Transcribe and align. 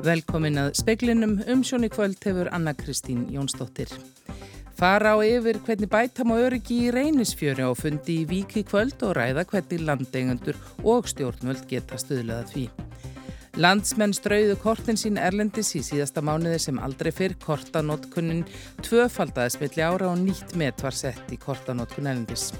Velkomin 0.00 0.56
að 0.56 0.70
speklinum 0.78 1.34
umsjón 1.52 1.84
í 1.84 1.90
kvöld 1.92 2.22
hefur 2.24 2.48
Anna 2.56 2.72
Kristín 2.72 3.26
Jónsdóttir. 3.34 3.90
Fara 4.78 5.12
á 5.12 5.20
yfir 5.20 5.58
hvernig 5.66 5.90
bætam 5.92 6.32
og 6.32 6.40
öryggi 6.46 6.78
í 6.86 6.92
reynisfjöri 6.94 7.66
á 7.68 7.68
fundi 7.76 8.22
í 8.22 8.28
viki 8.30 8.62
kvöld 8.64 9.02
og 9.04 9.12
ræða 9.18 9.44
hvernig 9.50 9.84
landeigandur 9.84 10.56
og 10.88 11.10
stjórnvöld 11.12 11.66
geta 11.68 12.00
stuðlaða 12.00 12.48
því. 12.48 12.64
Landsmenn 13.60 14.16
strauðu 14.16 14.56
kortin 14.62 14.96
sín 14.96 15.20
erlendis 15.20 15.74
í 15.76 15.84
síðasta 15.84 16.24
mánuði 16.24 16.62
sem 16.64 16.80
aldrei 16.80 17.12
fyrr 17.12 17.36
kortanótkunnin 17.44 18.46
tvöfaldaðis 18.80 19.60
milli 19.60 19.84
ára 19.84 20.14
og 20.14 20.24
nýtt 20.24 20.56
met 20.56 20.80
var 20.80 20.96
sett 20.96 21.28
í 21.28 21.36
kortanótkun 21.36 22.08
erlendis. 22.08 22.54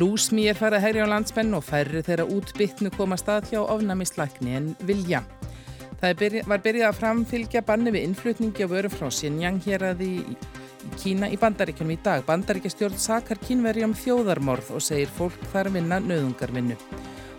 Lúsmi 0.00 0.48
er 0.48 0.56
farið 0.56 0.80
að 0.80 0.86
hægja 0.88 1.04
á 1.06 1.12
landsmenn 1.12 1.54
og 1.60 1.68
færri 1.68 2.00
þeirra 2.02 2.24
útbyttnu 2.24 2.90
koma 2.96 3.20
stað 3.20 3.52
hjá 3.52 3.60
ofnami 3.60 4.08
slagni 4.08 4.56
en 4.56 4.72
vilja. 4.88 5.20
Það 6.04 6.18
byrja, 6.20 6.40
var 6.44 6.60
byrjað 6.60 6.90
að 6.90 6.96
framfylgja 6.98 7.60
banni 7.64 7.92
við 7.94 8.02
innflutningi 8.10 8.66
á 8.66 8.68
vöru 8.68 8.90
frá 8.92 9.06
Xinjiang 9.08 9.62
hér 9.64 9.84
að 9.88 10.02
í 10.04 10.14
Kína 11.00 11.30
í 11.32 11.38
bandaríkjum 11.40 11.94
í 11.94 11.96
dag. 12.04 12.26
Bandaríkjastjórn 12.28 13.00
sakar 13.00 13.40
kínveri 13.40 13.86
um 13.86 13.94
þjóðarmorð 13.96 14.74
og 14.76 14.84
segir 14.84 15.08
fólk 15.16 15.48
þar 15.54 15.72
vinna 15.72 16.02
nöðungarvinnu. 16.04 16.76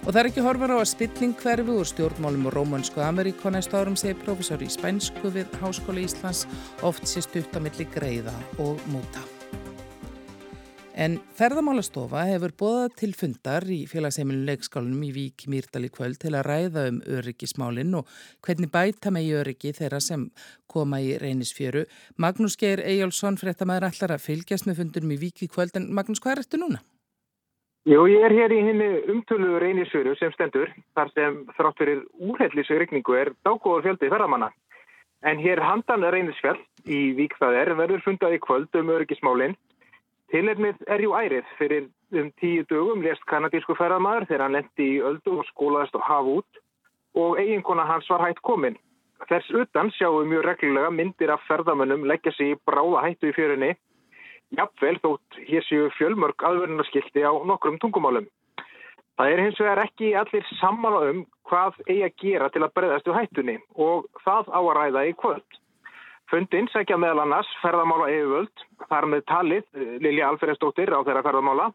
Og 0.02 0.10
það 0.10 0.20
er 0.24 0.32
ekki 0.32 0.48
horfar 0.48 0.74
á 0.74 0.78
að 0.82 0.90
spilling 0.96 1.38
hverfi 1.44 1.78
úr 1.78 1.92
stjórnmálum 1.94 2.50
og 2.50 2.58
rómansku 2.58 3.06
Ameríko 3.06 3.54
næstu 3.54 3.78
árum 3.78 4.02
segir 4.02 4.18
profesor 4.26 4.66
í 4.66 4.72
spænsku 4.74 5.30
við 5.38 5.54
Háskóla 5.62 6.02
Íslands 6.02 6.48
oft 6.82 7.06
sé 7.06 7.22
stutt 7.26 7.54
á 7.54 7.62
milli 7.62 7.86
greiða 7.94 8.34
og 8.58 8.82
múta. 8.90 9.35
En 10.96 11.18
ferðamálastofa 11.36 12.22
hefur 12.30 12.54
bóðað 12.56 12.94
til 13.02 13.10
fundar 13.20 13.66
í 13.68 13.82
félagsheimilinu 13.92 14.48
leikskálunum 14.48 15.02
í 15.04 15.10
Vík 15.12 15.44
Mýrdal 15.52 15.84
í 15.84 15.90
kvöld 15.92 16.22
til 16.22 16.32
að 16.32 16.46
ræða 16.48 16.86
um 16.88 17.02
öryggismálinn 17.18 17.98
og 18.00 18.08
hvernig 18.48 18.72
bæta 18.72 19.12
með 19.12 19.28
í 19.28 19.34
öryggi 19.42 19.74
þeirra 19.76 20.00
sem 20.00 20.24
koma 20.72 21.02
í 21.04 21.18
reynisfjöru. 21.20 21.84
Magnús 22.16 22.56
Geir 22.62 22.80
Ejjálsson 22.80 23.36
fréttamaður 23.42 23.90
allar 23.90 24.16
að 24.16 24.24
fylgjast 24.30 24.70
með 24.70 24.80
fundunum 24.80 25.12
í 25.18 25.20
Vík 25.26 25.44
í 25.44 25.52
kvöld 25.52 25.76
en 25.76 25.92
Magnús, 25.92 26.24
hvað 26.24 26.38
er 26.38 26.44
þetta 26.46 26.62
núna? 26.64 26.82
Jú, 27.92 28.08
ég 28.08 28.24
er 28.24 28.38
hér 28.40 28.56
í 28.56 28.64
henni 28.64 28.90
umtölu 29.12 29.60
reynisfjöru 29.60 30.16
sem 30.16 30.32
stendur 30.32 30.72
þar 30.96 31.12
sem 31.12 31.44
þrátt 31.60 31.84
fyrir 31.84 32.06
úrhellisu 32.24 32.80
regningu 32.80 33.20
er 33.20 33.36
dágóður 33.44 33.90
fjöldi 33.90 34.16
ferðamanna. 34.16 34.54
En 35.28 35.44
hér 35.44 35.60
handan 35.60 36.08
reynisfjall 36.08 36.62
í 36.88 37.12
Vík 37.20 37.36
það 37.36 37.64
er 37.66 37.78
verður 37.84 38.08
fundað 38.08 38.40
í 38.40 38.44
kvöld 38.48 38.80
um 38.80 38.96
öryggismálinn 38.96 39.60
Tilefnið 40.34 40.82
er 40.90 41.04
jú 41.06 41.14
ærið 41.14 41.50
fyrir 41.60 41.90
um 42.18 42.32
tíu 42.42 42.64
dögum 42.70 43.04
lest 43.06 43.24
kanadísku 43.30 43.76
ferðamæður 43.78 44.26
þegar 44.30 44.44
hann 44.46 44.56
lendi 44.58 44.88
í 44.96 45.02
öldu 45.10 45.40
og 45.40 45.50
skólaðist 45.52 45.98
á 46.00 46.02
haf 46.08 46.30
út 46.32 46.62
og 47.16 47.40
eiginkona 47.40 47.86
hans 47.86 48.10
var 48.10 48.24
hægt 48.26 48.42
komin. 48.42 48.78
Þess 49.30 49.52
utan 49.62 49.92
sjáum 49.96 50.28
mjög 50.30 50.48
reglulega 50.50 50.90
myndir 50.92 51.32
af 51.32 51.44
ferðamönnum 51.50 52.08
leggja 52.10 52.34
sig 52.36 52.56
í 52.56 52.58
bráða 52.68 53.04
hættu 53.06 53.30
í 53.30 53.36
fjörunni. 53.38 53.72
Jafnvel 54.58 54.98
þótt 55.04 55.38
hér 55.50 55.64
séu 55.66 55.92
fjölmörg 55.98 56.44
aðverðinarskildi 56.50 57.24
á 57.26 57.34
nokkrum 57.48 57.80
tungumálum. 57.82 58.28
Það 59.16 59.32
er 59.32 59.42
hins 59.46 59.60
vegar 59.62 59.82
ekki 59.86 60.12
allir 60.20 60.50
sammála 60.60 61.04
um 61.12 61.22
hvað 61.48 61.78
eigi 61.88 62.04
að 62.04 62.18
gera 62.22 62.50
til 62.52 62.64
að 62.66 62.74
breyðast 62.76 63.08
úr 63.08 63.18
hættunni 63.20 63.56
og 63.88 64.10
það 64.26 64.52
á 64.52 64.60
að 64.60 64.74
ræða 64.80 65.06
í 65.08 65.14
kvöld. 65.22 65.60
Fundin 66.36 66.66
sækja 66.68 66.98
meðal 67.00 67.22
annars 67.24 67.48
ferðamála 67.62 68.10
yfirvöld, 68.12 68.64
þar 68.90 69.06
með 69.08 69.22
talið 69.32 69.62
eh, 69.80 69.92
Lilja 70.04 70.28
Alferðsdóttir 70.34 70.90
á 70.92 71.00
þeirra 71.08 71.22
ferðamála, 71.24 71.68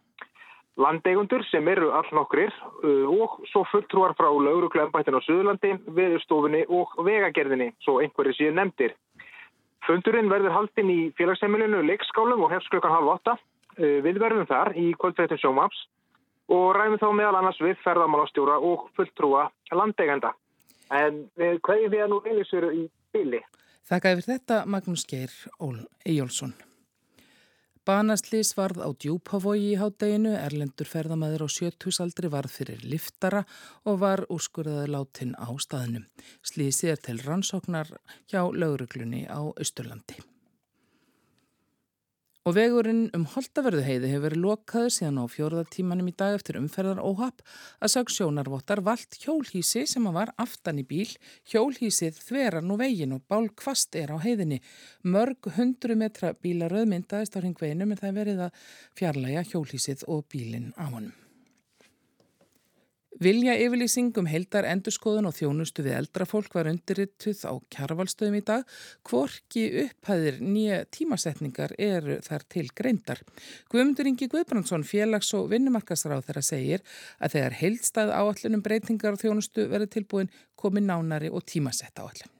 landeigundur 0.84 1.46
sem 1.48 1.68
eru 1.72 1.86
all 1.96 2.10
nokkrir 2.12 2.50
eh, 2.52 3.06
og 3.08 3.38
svo 3.48 3.62
fulltrúar 3.70 4.12
frá 4.18 4.28
lauruglembættin 4.28 5.16
á 5.16 5.24
Suðurlandi, 5.24 5.70
viðurstofinni 5.96 6.66
og 6.76 6.92
vegagerðinni, 7.06 7.70
svo 7.80 8.02
einhverju 8.04 8.34
síðan 8.36 8.60
nefndir. 8.60 8.92
Fundurinn 9.86 10.28
verður 10.28 10.52
haldinn 10.58 10.92
í 10.92 10.98
félagsheimilinu 11.16 11.80
leikskálum 11.88 12.44
og 12.44 12.52
hefst 12.52 12.68
klukkan 12.74 12.92
halv 12.92 13.14
åtta. 13.14 13.38
Eh, 13.78 14.02
við 14.04 14.20
verðum 14.20 14.50
þar 14.50 14.74
í 14.76 14.90
kvöldfættum 15.00 15.40
sjómaps 15.40 15.86
og 16.52 16.74
ræðum 16.76 17.00
þá 17.00 17.08
meðal 17.16 17.38
annars 17.40 17.62
við 17.64 17.80
ferðamálastjóra 17.86 18.60
og 18.60 18.90
fulltrúa 18.98 19.48
landeigenda. 19.72 20.34
En 20.92 21.24
hvað 21.38 21.86
er 21.86 21.96
við 21.96 22.04
að 22.04 22.12
nú 22.12 22.20
reynisveru 22.26 22.74
í 22.76 22.84
bíli? 23.16 23.40
Þakka 23.88 24.12
yfir 24.16 24.26
þetta 24.34 24.64
Magnús 24.66 25.06
Geir 25.08 25.32
Ejjólfsson. 26.04 26.54
Banaslís 27.88 28.52
varð 28.54 28.82
á 28.84 28.88
djúpavogi 28.92 29.72
í 29.72 29.78
hátteginu, 29.80 30.34
erlendur 30.36 30.86
ferðamæður 30.86 31.46
á 31.46 31.48
sjötusaldri 31.50 32.28
varð 32.30 32.52
fyrir 32.58 32.84
liftara 32.84 33.42
og 33.88 34.02
var 34.04 34.26
úrskurðaði 34.30 34.92
látin 34.94 35.32
á 35.34 35.48
staðnum. 35.58 36.04
Slísi 36.44 36.92
er 36.92 37.00
til 37.00 37.18
rannsóknar 37.24 37.90
hjá 38.30 38.44
lauruglunni 38.44 39.24
á 39.26 39.40
Östurlandi. 39.56 40.20
Og 42.48 42.54
vegurinn 42.56 43.10
um 43.12 43.26
Holtaverðuheiði 43.28 44.08
hefur 44.14 44.22
verið 44.24 44.40
lokaður 44.40 44.94
síðan 44.94 45.18
á 45.20 45.24
fjórðartímanum 45.28 46.08
í 46.08 46.14
dag 46.16 46.38
eftir 46.38 46.56
umferðar 46.56 47.02
óhapp 47.04 47.42
að 47.84 47.92
sag 47.92 48.12
sjónarvottar 48.14 48.80
vald 48.86 49.18
hjólhísi 49.20 49.84
sem 49.90 50.08
var 50.16 50.32
aftan 50.40 50.80
í 50.80 50.86
bíl. 50.88 51.04
Hjólhísið 51.52 52.16
þverar 52.24 52.64
nú 52.64 52.80
vegin 52.80 53.12
og 53.18 53.26
bálkvast 53.28 54.00
er 54.00 54.16
á 54.16 54.18
heiðinni. 54.24 54.62
Mörg 55.04 55.52
hundru 55.58 56.00
metra 56.00 56.32
bílaröð 56.32 56.88
myndaðist 56.94 57.36
á 57.36 57.44
hringveginu 57.44 57.90
en 57.90 58.00
það 58.00 58.20
verið 58.24 58.46
að 58.48 58.68
fjarlæga 58.96 59.44
hjólhísið 59.52 60.08
og 60.08 60.24
bílinn 60.32 60.72
á 60.80 60.88
honum. 60.88 61.19
Vilja 63.20 63.52
yfirlýsingum 63.60 64.24
heldar 64.32 64.64
endurskoðun 64.64 65.28
og 65.28 65.34
þjónustu 65.36 65.82
við 65.84 65.98
eldrafólk 65.98 66.54
var 66.56 66.70
undirrituð 66.70 67.42
á 67.44 67.52
kjarvalstöðum 67.76 68.38
í 68.38 68.40
dag. 68.48 68.64
Kvorki 69.04 69.66
upphæðir 69.82 70.38
nýja 70.40 70.78
tímasetningar 70.88 71.76
eru 71.76 72.16
þar 72.24 72.48
til 72.48 72.64
greindar. 72.72 73.20
Guðmundur 73.68 74.08
Ingi 74.08 74.30
Guðbrandsson, 74.32 74.88
félags- 74.88 75.34
og 75.36 75.52
vinnumarkasráð 75.52 76.24
þeirra 76.30 76.46
segir 76.48 76.88
að 77.20 77.36
þegar 77.36 77.60
heldstað 77.60 78.16
áallunum 78.16 78.64
breytingar 78.64 79.18
og 79.18 79.20
þjónustu 79.20 79.68
verður 79.68 79.94
tilbúin 79.98 80.36
komi 80.56 80.80
nánari 80.80 81.28
og 81.28 81.44
tímasett 81.44 82.00
áallun. 82.00 82.39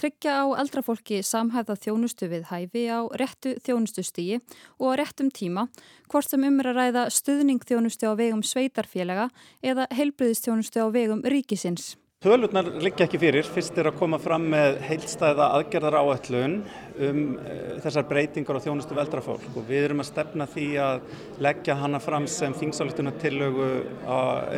Tryggja 0.00 0.32
á 0.32 0.44
eldrafólki 0.56 1.18
samhæfða 1.20 1.74
þjónustu 1.76 2.30
við 2.32 2.46
hæfi 2.48 2.86
á 2.88 3.04
réttu 3.20 3.50
þjónustustígi 3.60 4.38
og 4.80 4.94
á 4.96 5.04
réttum 5.04 5.28
tíma, 5.28 5.66
hvort 6.08 6.30
sem 6.30 6.46
umra 6.48 6.72
ræða 6.72 7.02
stuðning 7.12 7.60
þjónustu 7.68 8.08
á 8.08 8.16
vegum 8.16 8.40
sveitarfélaga 8.40 9.26
eða 9.60 9.84
heilbriðistjónustu 9.92 10.80
á 10.80 10.88
vegum 10.88 11.20
ríkisins. 11.20 11.98
Tölurnar 12.24 12.70
liggja 12.80 13.04
ekki 13.04 13.20
fyrir, 13.20 13.44
fyrst 13.44 13.76
er 13.80 13.90
að 13.90 14.00
koma 14.00 14.16
fram 14.20 14.48
með 14.54 14.80
heilstæða 14.88 15.50
aðgerðar 15.58 15.98
áætlun 16.00 16.56
um 16.96 17.20
uh, 17.36 17.76
þessar 17.84 18.08
breytingar 18.08 18.56
á 18.56 18.64
þjónustu 18.64 18.96
við 18.96 19.04
eldrafólk 19.04 19.52
og 19.52 19.68
við 19.68 19.90
erum 19.90 20.00
að 20.00 20.10
stefna 20.14 20.48
því 20.48 20.70
að 20.84 21.04
leggja 21.44 21.76
hana 21.80 22.00
fram 22.00 22.24
sem 22.28 22.56
þingsáleituna 22.56 23.12
tillögu 23.20 23.70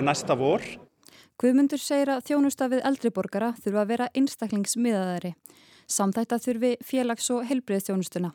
næsta 0.06 0.38
vor. 0.38 0.62
Guðmundur 1.40 1.80
segir 1.80 2.10
að 2.12 2.26
þjónusta 2.28 2.68
við 2.70 2.84
eldriborgara 2.88 3.52
þurfa 3.62 3.82
að 3.82 3.92
vera 3.92 4.08
einstaklingsmiðaðari. 4.18 5.32
Samþætta 5.88 6.38
þurfi 6.38 6.72
félags- 6.84 7.30
og 7.34 7.46
helbriðstjónustuna. 7.48 8.32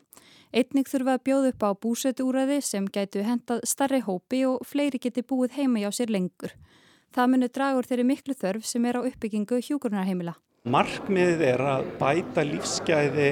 Einnig 0.52 0.88
þurfa 0.88 1.14
að 1.16 1.24
bjóða 1.28 1.52
upp 1.52 1.64
á 1.64 1.70
búsetúræði 1.82 2.58
sem 2.62 2.86
gætu 2.88 3.22
hendað 3.24 3.64
starri 3.64 4.00
hópi 4.00 4.44
og 4.48 4.64
fleiri 4.66 4.98
geti 4.98 5.22
búið 5.22 5.56
heima 5.58 5.80
hjá 5.82 5.90
sér 5.92 6.12
lengur. 6.12 6.52
Það 7.12 7.30
munir 7.32 7.52
dragur 7.52 7.88
þeirri 7.88 8.04
miklu 8.04 8.34
þörf 8.34 8.64
sem 8.68 8.84
er 8.84 9.00
á 9.00 9.06
uppbyggingu 9.06 9.60
hjúkurnarheimila. 9.64 10.36
Markmiðið 10.66 11.42
er 11.46 11.60
að 11.62 11.84
bæta 12.00 12.42
lífsgæði 12.42 13.28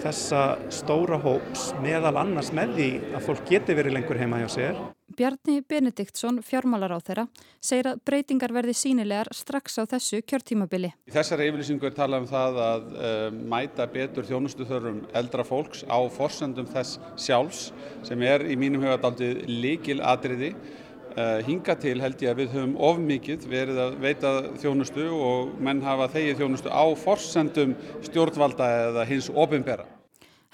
þessa 0.00 0.44
stóra 0.72 1.18
hóps 1.20 1.74
meðal 1.84 2.14
annars 2.22 2.48
með 2.56 2.72
því 2.78 2.86
að 3.18 3.26
fólk 3.26 3.42
geti 3.50 3.76
verið 3.76 3.98
lengur 3.98 4.16
heima 4.16 4.40
hjá 4.40 4.48
sér. 4.54 4.80
Bjarni 5.20 5.58
Benediktsson, 5.68 6.38
fjármálar 6.46 6.94
á 6.96 6.98
þeirra, 7.04 7.26
segir 7.60 7.90
að 7.90 8.00
breytingar 8.08 8.54
verði 8.56 8.72
sínilegar 8.78 9.28
strax 9.36 9.76
á 9.76 9.84
þessu 9.90 10.22
kjörtímabili. 10.24 10.94
Í 11.10 11.12
þessari 11.12 11.50
yfirlýsingu 11.50 11.90
er 11.90 11.96
talað 11.98 12.24
um 12.24 12.28
það 12.30 12.60
að 12.64 12.86
uh, 12.94 13.24
mæta 13.52 13.88
betur 13.90 14.28
þjónustu 14.30 14.64
þörfum 14.70 15.02
eldra 15.20 15.44
fólks 15.44 15.84
á 15.84 16.00
forsendum 16.14 16.70
þess 16.70 16.96
sjálfs 17.20 17.66
sem 18.06 18.24
er 18.24 18.46
í 18.48 18.56
mínum 18.56 18.86
höfadaldið 18.86 19.44
líkil 19.50 20.00
atriði 20.00 20.54
hinga 21.46 21.76
til 21.80 21.96
held 22.02 22.20
ég 22.22 22.32
að 22.32 22.42
við 22.42 22.52
höfum 22.56 22.74
of 22.90 23.00
mikið 23.02 23.46
verið 23.50 23.80
að 23.84 23.96
veita 24.02 24.34
þjónustu 24.62 25.06
og 25.14 25.54
menn 25.62 25.82
hafa 25.84 26.10
þegið 26.14 26.42
þjónustu 26.42 26.70
á 26.70 26.84
forsendum 27.04 27.74
stjórnvalda 28.06 28.68
eða 28.90 29.08
hins 29.08 29.30
ofinbera. 29.30 29.88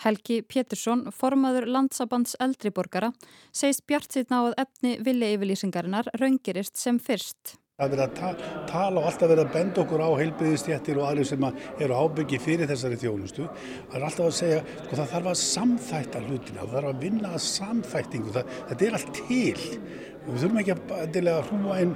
Helgi 0.04 0.42
Pétursson, 0.44 1.06
formaður 1.08 1.68
landsabands 1.72 2.36
eldriborgara, 2.44 3.12
segist 3.48 3.86
bjart 3.88 4.12
sýtna 4.12 4.42
á 4.44 4.52
að 4.52 4.58
efni 4.66 4.96
vilja 5.04 5.30
yfirlýsingarinnar 5.36 6.10
raungirist 6.20 6.76
sem 6.76 7.00
fyrst. 7.00 7.56
Það 7.76 7.90
verður 7.92 8.06
að 8.06 8.12
ta 8.16 8.52
tala 8.70 9.00
og 9.02 9.06
alltaf 9.10 9.28
verður 9.28 9.48
að 9.50 9.52
benda 9.52 9.80
okkur 9.82 10.00
á 10.00 10.10
heilbriðistjættir 10.16 10.96
og 10.96 11.08
aðrir 11.10 11.26
sem 11.28 11.42
eru 11.84 11.96
ábyggi 12.00 12.38
fyrir 12.40 12.70
þessari 12.70 12.96
þjónustu. 13.02 13.48
Það 13.90 13.96
er 13.98 14.06
alltaf 14.06 14.28
að 14.30 14.36
segja, 14.38 14.62
sko 14.78 14.96
það 14.96 15.10
þarf 15.10 15.28
að 15.32 15.36
samþætta 15.42 16.22
hlutina, 16.24 16.62
það 16.62 16.72
þarf 16.78 16.90
að 16.92 17.02
vinna 17.04 17.32
að 17.36 17.44
samþættingu, 17.50 18.32
það, 18.32 18.54
þetta 18.70 18.86
er 18.86 18.96
allt 18.96 19.20
til. 19.20 19.66
Við 20.26 20.42
þurfum 20.42 20.60
ekki 20.62 20.74
að, 20.74 20.94
að 21.30 21.48
hrúa 21.48 21.78
einn 21.80 21.92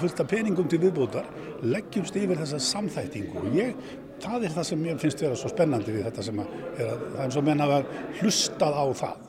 fullt 0.00 0.22
af 0.22 0.28
peningum 0.30 0.68
til 0.70 0.80
viðbútar, 0.82 1.26
leggjumst 1.64 2.16
yfir 2.16 2.40
þessa 2.40 2.60
samþættingu 2.64 3.42
og 3.42 3.56
ég, 3.56 3.74
það 4.22 4.46
er 4.48 4.54
það 4.54 4.68
sem 4.70 4.86
ég 4.88 5.02
finnst 5.02 5.24
vera 5.24 5.38
svo 5.38 5.50
spennandi 5.52 5.96
við 5.96 6.06
þetta 6.08 6.24
sem 6.28 6.40
að, 6.42 6.54
er 6.78 6.92
að 6.94 7.02
það 7.16 7.24
er 7.26 7.40
og 7.40 7.48
menn 7.48 7.64
hafa 7.64 7.82
hlustað 8.20 8.78
á 8.80 8.86
það. 9.02 9.26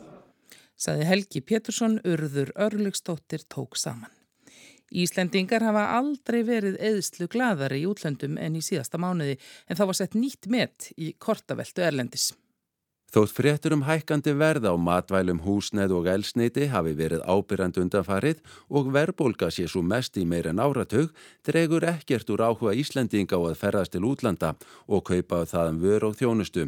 Saði 0.79 1.09
Helgi 1.09 1.43
Pétursson, 1.43 1.99
urður 2.07 2.53
örlugstóttir 2.55 3.43
tók 3.51 3.75
saman. 3.79 4.13
Íslendingar 4.89 5.61
hafa 5.67 5.83
aldrei 5.99 6.39
verið 6.47 6.79
eðslu 6.81 7.27
gladari 7.29 7.83
í 7.83 7.89
útlöndum 7.89 8.39
en 8.41 8.55
í 8.57 8.63
síðasta 8.65 8.97
mánuði 8.97 9.35
en 9.67 9.77
þá 9.77 9.83
var 9.91 9.97
sett 9.99 10.15
nýtt 10.17 10.49
met 10.49 10.89
í 10.97 11.11
kortaveltu 11.21 11.83
Erlendis. 11.85 12.31
Þótt 13.09 13.31
fréttur 13.33 13.73
um 13.73 13.87
hækkandi 13.87 14.35
verð 14.37 14.67
á 14.69 14.77
matvælum 14.77 15.39
húsneið 15.41 15.95
og 15.97 16.07
elsneiti 16.11 16.67
hafi 16.69 16.91
verið 16.93 17.23
ábyrjand 17.25 17.79
undanfarið 17.81 18.43
og 18.69 18.91
verbulga 18.93 19.49
sé 19.49 19.65
svo 19.65 19.81
mest 19.81 20.19
í 20.21 20.27
meir 20.29 20.51
en 20.51 20.61
áratug, 20.61 21.09
dregur 21.41 21.87
ekkert 21.89 22.29
úr 22.29 22.43
áhuga 22.45 22.75
Íslendinga 22.77 23.33
á 23.33 23.41
að 23.49 23.57
ferðast 23.63 23.95
til 23.95 24.05
útlanda 24.05 24.53
og 24.85 25.07
kaupa 25.09 25.41
þaðan 25.49 25.81
vör 25.81 26.05
og 26.11 26.19
þjónustu. 26.21 26.67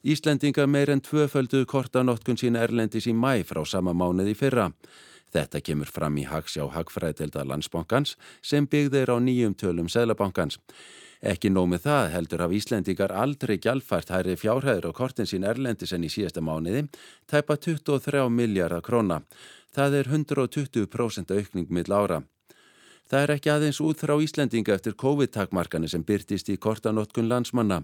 Íslendinga 0.00 0.64
meir 0.64 0.88
en 0.88 1.04
tvöföldu 1.04 1.66
kortanótkun 1.68 2.40
sín 2.40 2.56
Erlendis 2.56 3.04
í 3.04 3.12
mæ 3.12 3.44
frá 3.44 3.60
sama 3.68 3.92
mánuði 3.92 4.32
fyrra. 4.40 4.70
Þetta 5.36 5.60
kemur 5.60 5.92
fram 5.92 6.16
í 6.16 6.24
Hagsjá 6.24 6.64
Hagfræðdelda 6.72 7.44
landsbankans 7.44 8.16
sem 8.40 8.64
byggðir 8.64 9.12
á 9.12 9.20
nýjum 9.20 9.52
tölum 9.52 9.92
Sælabankans. 9.92 10.56
Ekki 11.22 11.50
nómið 11.52 11.86
það 11.86 12.10
heldur 12.14 12.44
af 12.46 12.54
Íslendingar 12.58 13.12
aldrei 13.14 13.56
gjálfært 13.58 14.10
hæri 14.10 14.34
fjárhæður 14.40 14.90
á 14.90 14.92
kortin 14.96 15.28
sín 15.30 15.46
Erlendis 15.46 15.94
en 15.94 16.04
í 16.04 16.10
síðasta 16.12 16.42
mánuði, 16.42 16.88
tæpa 17.30 17.56
23 17.56 18.28
miljardar 18.30 18.82
króna. 18.82 19.22
Það 19.74 19.98
er 20.00 20.10
120% 20.10 21.34
aukning 21.34 21.70
mill 21.70 21.92
ára. 21.92 22.22
Það 23.04 23.22
er 23.22 23.32
ekki 23.36 23.50
aðeins 23.52 23.80
út 23.84 24.00
frá 24.00 24.14
Íslendinga 24.16 24.74
eftir 24.74 24.96
COVID-takmarkani 24.96 25.88
sem 25.92 26.04
byrtist 26.04 26.48
í 26.48 26.56
kortanótkun 26.56 27.28
landsmanna. 27.28 27.82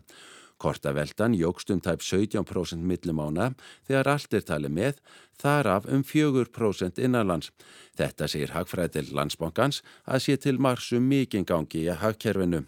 Kortaveldan 0.61 1.35
jógst 1.35 1.71
um 1.73 1.81
tæp 1.81 2.03
17% 2.05 2.85
millimána 2.85 3.53
þegar 3.89 4.11
allt 4.15 4.35
er 4.37 4.45
talið 4.45 4.75
með, 4.77 4.99
þar 5.41 5.71
af 5.77 5.89
um 5.89 6.03
4% 6.05 7.01
innanlands. 7.01 7.49
Þetta 7.97 8.29
segir 8.29 8.53
Hagfræðil 8.57 9.09
landsbankans 9.17 9.81
að 10.05 10.27
sé 10.27 10.37
til 10.37 10.59
marsum 10.61 11.09
mikinn 11.09 11.49
gangi 11.49 11.87
í 11.87 11.97
hagkerfinu. 12.03 12.67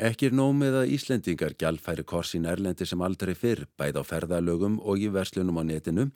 Ekki 0.00 0.30
er 0.30 0.32
nómið 0.32 0.76
að 0.78 0.92
Íslendingar 0.94 1.52
gjálfæri 1.60 2.06
korsin 2.08 2.46
erlendi 2.48 2.86
sem 2.88 3.02
aldrei 3.04 3.34
fyrr, 3.36 3.66
bæð 3.76 3.98
á 4.00 4.02
ferðalögum 4.08 4.78
og 4.80 5.02
í 5.04 5.10
verslunum 5.12 5.60
á 5.60 5.62
netinu, 5.68 6.06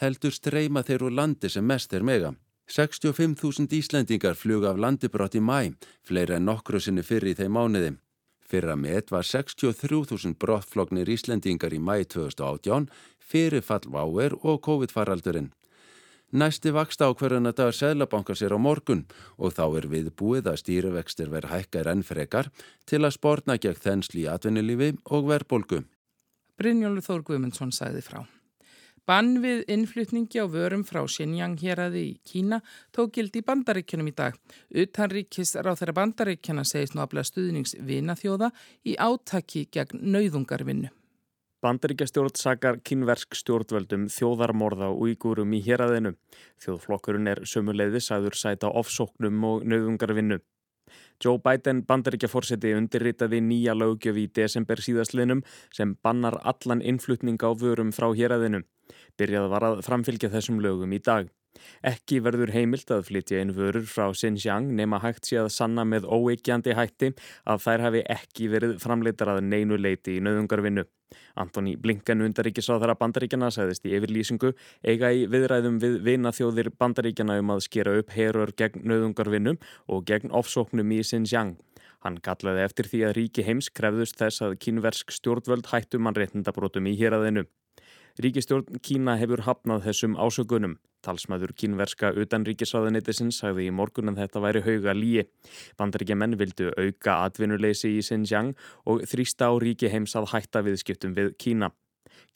heldur 0.00 0.32
streyma 0.32 0.80
þeir 0.80 1.04
úr 1.04 1.12
landi 1.18 1.50
sem 1.52 1.66
mest 1.68 1.92
er 1.92 2.06
mega. 2.08 2.30
65.000 2.72 3.68
Íslendingar 3.76 4.38
flug 4.40 4.64
af 4.64 4.80
landibrátt 4.80 5.36
í 5.36 5.42
mæ, 5.44 5.74
fleira 6.00 6.38
en 6.38 6.48
nokkru 6.48 6.80
sinni 6.80 7.04
fyrir 7.04 7.34
í 7.34 7.36
þeim 7.42 7.52
mánuði. 7.58 7.90
Fyrra 8.48 8.78
met 8.80 9.12
var 9.12 9.28
63.000 9.28 10.40
brottflognir 10.40 11.12
Íslendingar 11.12 11.76
í 11.76 11.82
mæi 11.84 12.08
2018 12.08 12.88
fyrir 13.20 13.60
fallváer 13.60 14.38
og 14.40 14.64
COVID-faraldurinn. 14.64 15.52
Næsti 16.34 16.72
vaksta 16.74 17.06
ákverðan 17.06 17.46
að 17.46 17.58
dagar 17.60 17.76
Sæðlabankar 17.78 18.34
sér 18.34 18.56
á 18.56 18.58
morgun 18.58 19.04
og 19.38 19.52
þá 19.54 19.64
er 19.78 19.84
við 19.92 20.08
búið 20.18 20.48
að 20.50 20.56
stýruvextir 20.64 21.28
verð 21.30 21.52
hækkar 21.52 21.90
enn 21.92 22.02
frekar 22.02 22.48
til 22.90 23.04
að 23.04 23.14
spórna 23.14 23.54
gegn 23.54 23.78
þensli 23.84 24.24
í 24.24 24.30
atvinnulífi 24.32 24.96
og 25.14 25.28
verðbólgu. 25.30 25.84
Brynjólu 26.58 27.04
Þór 27.06 27.22
Guðmundsson 27.28 27.70
sagði 27.70 28.02
frá. 28.02 28.24
Bann 29.06 29.44
við 29.44 29.62
innflutningi 29.70 30.42
á 30.42 30.50
vörum 30.50 30.82
frá 30.88 31.04
Xinjiang 31.06 31.54
héræði 31.60 32.02
í 32.08 32.12
Kína 32.26 32.58
tók 32.90 33.14
gildi 33.14 33.44
í 33.44 33.46
bandaríkjunum 33.46 34.10
í 34.10 34.16
dag. 34.18 34.34
Utanríkis 34.74 35.54
ráð 35.60 35.84
þeirra 35.84 35.98
bandaríkjana 36.00 36.66
segist 36.66 36.98
nú 36.98 37.04
aflega 37.04 37.30
stuðningsvina 37.30 38.18
þjóða 38.18 38.50
í 38.82 38.98
átaki 38.98 39.68
gegn 39.70 40.02
nauðungarvinnu. 40.02 40.90
Bandaríkjastjórn 41.64 42.34
sakar 42.36 42.76
kynversk 42.84 43.38
stjórnvöldum 43.38 44.02
þjóðarmorða 44.12 44.90
og 44.92 45.06
ígúrum 45.14 45.54
í 45.56 45.62
héræðinu. 45.64 46.10
Þjóðflokkurinn 46.60 47.30
er 47.32 47.40
sömuleiðis 47.48 48.10
aður 48.12 48.36
sæta 48.36 48.68
ofsóknum 48.68 49.46
og 49.48 49.64
nauðungarvinnu. 49.72 50.42
Joe 51.24 51.40
Biden 51.40 51.80
bandaríkjaforseti 51.88 52.74
undirritaði 52.76 53.40
nýja 53.40 53.72
lögjöf 53.78 54.18
í 54.20 54.26
desember 54.40 54.82
síðastlinum 54.84 55.40
sem 55.72 55.94
bannar 56.04 56.36
allan 56.52 56.84
innflutning 56.84 57.40
á 57.40 57.56
vörum 57.56 57.94
frá 57.96 58.10
héræðinu. 58.12 58.60
Byrjað 59.16 59.48
var 59.54 59.68
að 59.70 59.80
framfylgja 59.88 60.34
þessum 60.36 60.60
lögum 60.60 60.92
í 60.92 61.00
dag. 61.00 61.32
Ekki 61.86 62.20
verður 62.24 62.52
heimilt 62.54 62.90
að 62.94 63.06
flytja 63.10 63.42
inn 63.42 63.54
vörur 63.56 63.86
frá 63.88 64.08
Xinjiang 64.16 64.72
nema 64.78 65.00
hægt 65.04 65.28
sé 65.28 65.38
að 65.42 65.52
sanna 65.54 65.84
með 65.88 66.08
óeikjandi 66.08 66.74
hætti 66.78 67.12
að 67.44 67.64
þær 67.66 67.86
hafi 67.88 68.04
ekki 68.16 68.50
verið 68.52 68.76
framleitar 68.82 69.34
að 69.34 69.44
neinu 69.46 69.78
leiti 69.78 70.18
í 70.18 70.24
nöðungarvinnu. 70.24 70.86
Antoni 71.38 71.76
Blinken 71.78 72.24
undaríkisáðara 72.26 72.96
bandaríkjana 72.98 73.50
sagðist 73.54 73.86
í 73.86 73.94
yfirlýsingu 73.98 74.50
eiga 74.82 75.12
í 75.14 75.26
viðræðum 75.30 75.78
við 75.82 76.00
vinaþjóðir 76.08 76.72
bandaríkjana 76.78 77.38
um 77.42 77.54
að 77.54 77.64
skera 77.68 77.94
upp 78.00 78.14
herur 78.14 78.54
gegn 78.58 78.86
nöðungarvinnu 78.90 79.56
og 79.86 80.06
gegn 80.10 80.34
ofsóknum 80.34 80.94
í 80.94 81.02
Xinjiang. 81.06 81.56
Hann 82.04 82.20
kallaði 82.24 82.64
eftir 82.66 82.90
því 82.90 83.02
að 83.08 83.14
ríki 83.18 83.44
heims 83.46 83.70
krefðust 83.72 84.18
þess 84.20 84.44
að 84.44 84.58
kínversk 84.60 85.14
stjórnvöld 85.14 85.70
hættu 85.70 86.02
mannréttindabrótum 86.02 86.90
í 86.90 86.98
héræðinu. 87.00 87.46
Ríkistjórn 88.14 88.78
Kína 88.78 89.16
hefur 89.18 89.40
hafnað 89.42 89.88
þessum 89.88 90.12
ásökunum. 90.14 90.76
Talsmaður 91.02 91.50
kínverska 91.58 92.12
utanríkisraðanetisins 92.22 93.40
sagði 93.42 93.66
í 93.66 93.72
morgun 93.74 94.12
að 94.12 94.20
þetta 94.22 94.42
væri 94.44 94.62
hauga 94.62 94.94
líi. 94.94 95.24
Bandaríkja 95.74 96.16
menn 96.20 96.38
vildu 96.38 96.70
auka 96.78 97.16
atvinnuleysi 97.26 97.90
í 97.98 98.04
Xinjiang 98.06 98.54
og 98.86 99.02
þrýsta 99.10 99.50
á 99.50 99.52
ríki 99.58 99.90
heims 99.90 100.14
að 100.14 100.30
hætta 100.30 100.62
viðskiptum 100.62 101.18
við 101.18 101.34
Kína. 101.42 101.72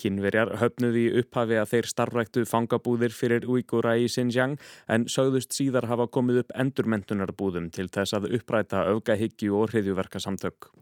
Kínverjar 0.03 0.57
höfnuði 0.59 1.07
upphafi 1.23 1.63
að 1.63 1.71
þeir 1.73 1.93
starfræktu 1.95 2.47
fangabúðir 2.51 3.15
fyrir 3.15 3.47
Uigura 3.47 3.95
í 3.95 4.11
Xinjiang 4.11 4.59
en 4.91 5.07
sögðust 5.07 5.55
síðar 5.55 5.87
hafa 5.87 6.11
komið 6.11 6.43
upp 6.43 6.55
endurmentunarbúðum 6.59 7.71
til 7.71 7.87
þess 7.87 8.19
að 8.19 8.33
uppræta 8.35 8.89
aukahyggju 8.91 9.55
og 9.55 9.71
hriðjuverka 9.71 10.19
samtök. 10.23 10.73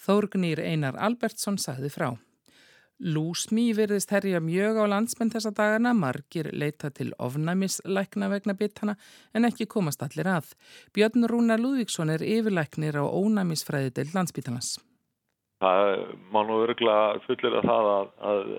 Þórgnýr 0.00 0.64
Einar 0.64 0.96
Albertsson 0.96 1.60
sagði 1.60 1.92
frá. 1.92 2.14
Lúsmí 3.02 3.72
virðist 3.74 4.12
herja 4.14 4.38
mjög 4.38 4.78
á 4.78 4.84
landsmenn 4.86 5.32
þessa 5.32 5.50
dagana, 5.50 5.90
margir 5.98 6.52
leita 6.54 6.92
til 6.94 7.10
ofnæmisleikna 7.18 8.28
vegna 8.30 8.54
bitana 8.54 8.94
en 9.34 9.48
ekki 9.48 9.66
komast 9.66 10.04
allir 10.06 10.30
að. 10.30 10.52
Björn 10.94 11.26
Rúnar 11.26 11.58
Lúðvíksson 11.58 12.12
er 12.14 12.22
yfirleiknir 12.22 12.94
á 12.94 13.02
ónæmisfræði 13.02 13.90
til 13.98 14.06
landsbítalans. 14.14 14.76
Það 15.64 15.90
má 16.30 16.40
nú 16.46 16.60
öruglega 16.62 17.18
fullir 17.26 17.58
að 17.58 17.66
það 17.72 17.90
að, 17.90 18.14
að, 18.30 18.54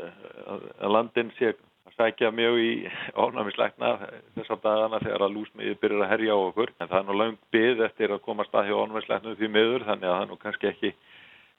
að, 0.51 0.67
að 0.83 0.93
landin 0.97 1.31
sé 1.39 1.53
að 1.55 1.95
sækja 1.95 2.33
mjög 2.35 2.59
í 2.59 2.69
ónæmisleikna 3.15 3.95
þessa 4.35 4.59
dagana 4.67 4.99
þegar 5.05 5.27
að 5.29 5.35
lúsmiði 5.37 5.79
byrjar 5.79 6.03
að 6.03 6.11
herja 6.11 6.35
á 6.35 6.39
okkur. 6.43 6.75
En 6.81 6.91
það 6.91 6.99
er 6.99 7.07
nú 7.07 7.19
langt 7.21 7.43
byggð 7.55 7.87
eftir 7.87 8.11
að 8.11 8.23
komast 8.27 8.55
að 8.55 8.67
hjá 8.67 8.77
ónæmisleiknum 8.81 9.39
því 9.39 9.51
miður 9.55 9.87
þannig 9.87 10.09
að 10.11 10.15
það 10.17 10.25
er 10.25 10.31
nú 10.33 10.39
kannski 10.43 10.71
ekki 10.73 10.95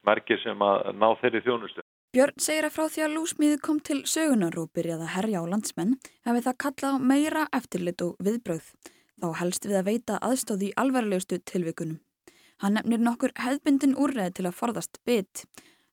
margir 0.06 0.44
sem 0.44 0.66
að 0.68 0.90
ná 1.00 1.08
þeirri 1.22 1.46
þjónustu. 1.46 1.85
Björn 2.14 2.38
segir 2.40 2.64
að 2.68 2.74
frá 2.76 2.86
því 2.92 3.02
að 3.04 3.14
lúsmíði 3.16 3.60
kom 3.60 3.78
til 3.84 3.98
sögunar 4.08 4.56
og 4.60 4.70
byrjaði 4.76 5.04
að 5.04 5.14
herja 5.16 5.42
á 5.42 5.44
landsmenn 5.52 5.96
hefði 6.26 6.42
það 6.46 6.58
kallað 6.64 6.96
á 6.96 7.04
meira 7.10 7.46
eftirlit 7.58 8.04
og 8.06 8.16
viðbröð. 8.24 8.68
Þá 9.20 9.28
helst 9.40 9.66
við 9.68 9.78
að 9.80 9.88
veita 9.90 10.18
aðstóði 10.24 10.70
í 10.70 10.76
alvarlegustu 10.80 11.40
tilvikunum. 11.50 12.00
Hann 12.64 12.78
nefnir 12.78 13.02
nokkur 13.04 13.34
hefðbundin 13.36 13.96
úrreð 14.00 14.36
til 14.38 14.46
að 14.48 14.56
forðast 14.56 15.00
bytt. 15.08 15.44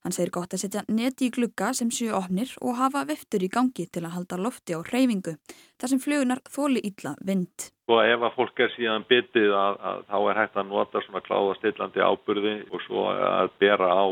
Hann 0.03 0.11
segir 0.15 0.33
gott 0.35 0.51
að 0.55 0.65
setja 0.65 0.81
neti 0.91 1.29
í 1.29 1.31
glugga 1.31 1.69
sem 1.75 1.91
séu 1.91 2.11
ofnir 2.15 2.49
og 2.59 2.75
hafa 2.75 3.05
viftur 3.07 3.43
í 3.43 3.51
gangi 3.51 3.85
til 3.87 4.03
að 4.03 4.15
halda 4.17 4.39
lofti 4.39 4.75
á 4.75 4.83
hreyfingu 4.83 5.37
þar 5.79 5.91
sem 5.91 6.01
flugunar 6.03 6.41
þóli 6.51 6.83
ítla 6.83 7.13
vind. 7.23 7.69
Og 7.91 7.99
ef 8.03 8.25
að 8.27 8.35
fólk 8.35 8.59
er 8.63 8.73
síðan 8.75 9.07
byttið 9.07 9.55
að, 9.55 9.79
að 9.91 10.03
þá 10.11 10.17
er 10.19 10.41
hægt 10.41 10.59
að 10.59 10.69
nota 10.71 11.03
svona 11.05 11.23
kláðastillandi 11.23 12.03
áburði 12.03 12.55
og 12.71 12.83
svo 12.83 13.05
að 13.11 13.53
bera 13.63 13.91
á 13.95 14.05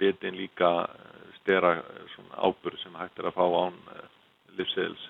byttin 0.00 0.36
líka 0.36 0.70
stera 1.40 1.80
ábyrg 2.36 2.78
sem 2.82 2.94
hægt 2.98 3.18
er 3.18 3.30
að 3.30 3.36
fá 3.38 3.44
án 3.46 3.76
uh, 3.94 4.06
livsseðils. 4.58 5.06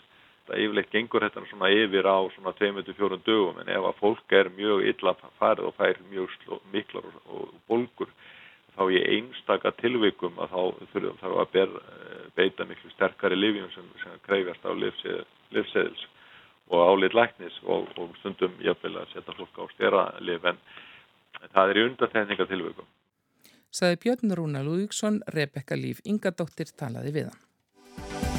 Það 0.48 0.62
yfirleitt 0.64 0.92
gengur 0.94 1.24
þetta 1.26 1.44
svona 1.46 1.70
yfir 1.70 2.08
á 2.10 2.18
svona 2.34 2.52
2-4 2.58 3.20
dögum 3.26 3.60
en 3.62 3.70
ef 3.70 3.86
að 3.86 3.98
fólk 4.00 4.34
er 4.34 4.50
mjög 4.56 4.86
illa 4.92 5.14
farið 5.38 5.68
og 5.68 5.76
fær 5.78 6.00
mjög 6.10 6.30
sló, 6.36 6.60
miklar 6.72 7.06
og, 7.06 7.18
og 7.30 7.52
bolgur 7.70 8.10
þá 8.76 8.82
í 8.94 9.02
einstaka 9.16 9.74
tilvikum 9.78 10.38
að 10.42 10.54
þá 10.54 10.86
þurfum 10.92 11.20
þá 11.20 11.28
að 11.32 11.52
ber, 11.56 11.76
uh, 11.82 12.24
beita 12.38 12.66
miklu 12.66 12.90
sterkari 12.94 13.38
livjum 13.38 13.70
sem, 13.74 13.90
sem 14.02 14.22
kreifjast 14.26 14.66
á 14.66 14.70
livsseðils 14.74 16.06
og 16.70 16.86
álit 16.86 17.14
læknis 17.14 17.56
og, 17.66 17.90
og 17.98 18.14
stundum 18.20 18.54
jafnvel 18.62 19.00
að 19.00 19.10
setja 19.14 19.34
fólk 19.34 19.58
á 19.58 19.64
styralif 19.74 20.46
en 20.46 20.58
það 21.50 21.72
er 21.72 21.80
í 21.80 21.84
undatækninga 21.88 22.46
tilvöku. 22.50 22.86
Saði 23.70 24.00
Björn 24.02 24.34
Rúna 24.34 24.64
Lúðíksson, 24.66 25.20
Rebekka 25.30 25.78
Líf 25.78 26.02
Ingadóttir 26.02 26.74
talaði 26.74 27.14
við 27.14 27.30
hann. 27.30 28.29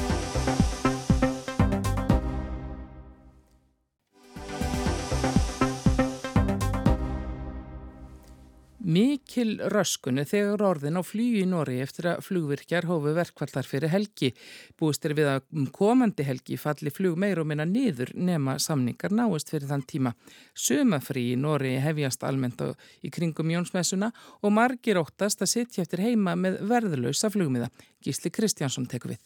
Mikil 8.92 9.56
röskunni 9.72 10.24
þegar 10.28 10.62
orðin 10.66 10.98
á 10.98 11.02
flýju 11.06 11.42
í 11.42 11.48
Nóri 11.48 11.78
eftir 11.80 12.08
að 12.10 12.24
flugvirkjar 12.26 12.88
hófu 12.90 13.12
verkvallar 13.16 13.68
fyrir 13.68 13.92
helgi. 13.92 14.32
Búist 14.78 15.06
er 15.06 15.14
við 15.16 15.30
að 15.30 15.46
um 15.56 15.68
komandi 15.72 16.26
helgi 16.26 16.58
falli 16.60 16.92
flug 16.92 17.16
meir 17.20 17.40
og 17.40 17.48
minna 17.48 17.64
niður 17.68 18.12
nema 18.14 18.58
samningar 18.60 19.14
náist 19.14 19.52
fyrir 19.52 19.70
þann 19.70 19.86
tíma. 19.88 20.14
Sumafrí 20.52 21.28
í 21.32 21.38
Nóri 21.40 21.76
hefjast 21.80 22.26
almennt 22.28 22.60
í 23.00 23.12
kringum 23.14 23.54
Jónsmessuna 23.54 24.12
og 24.42 24.52
margir 24.52 25.00
óttast 25.00 25.44
að 25.46 25.54
sitja 25.54 25.86
eftir 25.86 26.02
heima 26.04 26.36
með 26.36 26.60
verðlösa 26.68 27.30
flugmiða. 27.32 27.70
Gísli 28.02 28.34
Kristjánsson 28.34 28.90
tekur 28.90 29.14
við. 29.14 29.22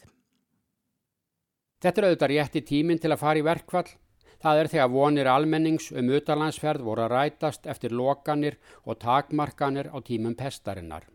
Þetta 1.82 2.00
er 2.00 2.08
auðvitað 2.10 2.32
rétti 2.32 2.66
tíminn 2.66 3.00
til 3.00 3.12
að 3.12 3.22
fara 3.24 3.40
í 3.40 3.46
verkvall 3.46 3.88
Það 4.42 4.60
er 4.60 4.68
þegar 4.72 4.92
vonir 4.92 5.28
almennings 5.32 5.88
um 5.96 6.10
utanlandsferð 6.18 6.84
voru 6.84 7.06
að 7.06 7.14
rætast 7.14 7.66
eftir 7.66 7.94
lokanir 7.96 8.58
og 8.84 8.98
takmarkanir 9.00 9.88
á 9.88 9.98
tímum 10.04 10.36
pestarinnar. 10.36 11.06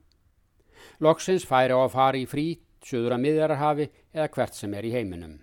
Loksins 1.00 1.46
færi 1.46 1.76
á 1.78 1.80
að 1.82 1.94
fara 1.94 2.18
í 2.18 2.26
frí, 2.26 2.48
söður 2.82 3.18
að 3.18 3.24
miðjararhafi 3.26 3.88
eða 4.14 4.32
hvert 4.34 4.58
sem 4.58 4.74
er 4.74 4.88
í 4.90 4.94
heiminum. 4.96 5.38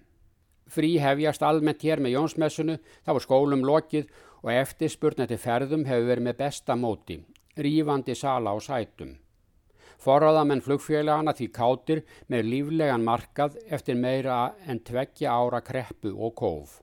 Frí 0.68 0.96
hefjast 1.00 1.44
almennt 1.46 1.84
hér 1.86 2.02
með 2.02 2.16
Jónsmessunu, 2.16 2.76
þá 3.06 3.12
var 3.14 3.24
skólum 3.24 3.62
lokið 3.64 4.10
og 4.42 4.50
eftirspurn 4.52 5.22
eftir 5.24 5.40
ferðum 5.40 5.86
hefur 5.88 6.10
verið 6.10 6.26
með 6.26 6.38
besta 6.42 6.76
móti, 6.76 7.20
rýfandi 7.56 8.18
sala 8.18 8.52
á 8.52 8.58
sætum. 8.60 9.14
Forraðamenn 9.98 10.62
flugfélagana 10.62 11.32
því 11.34 11.48
kátir 11.54 12.02
með 12.30 12.50
líflegan 12.52 13.06
markað 13.06 13.56
eftir 13.70 13.96
meira 13.98 14.52
en 14.66 14.82
tveggja 14.82 15.32
ára 15.32 15.62
kreppu 15.64 16.12
og 16.14 16.36
kóf 16.38 16.76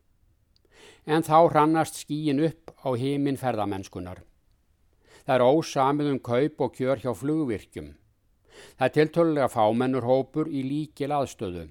en 1.06 1.24
þá 1.26 1.38
hrannast 1.50 2.00
skíin 2.02 2.42
upp 2.48 2.74
á 2.82 2.90
heiminn 2.98 3.38
ferðamennskunar. 3.38 4.24
Það 5.26 5.36
er 5.36 5.46
ósamið 5.46 6.12
um 6.12 6.20
kaup 6.20 6.62
og 6.62 6.76
kjör 6.78 7.02
hjá 7.02 7.14
flugvirkjum. 7.18 7.96
Það 8.78 8.86
er 8.88 8.94
tiltölulega 8.98 9.50
fámennur 9.52 10.06
hópur 10.06 10.50
í 10.50 10.62
líkil 10.66 11.12
aðstöðu. 11.14 11.68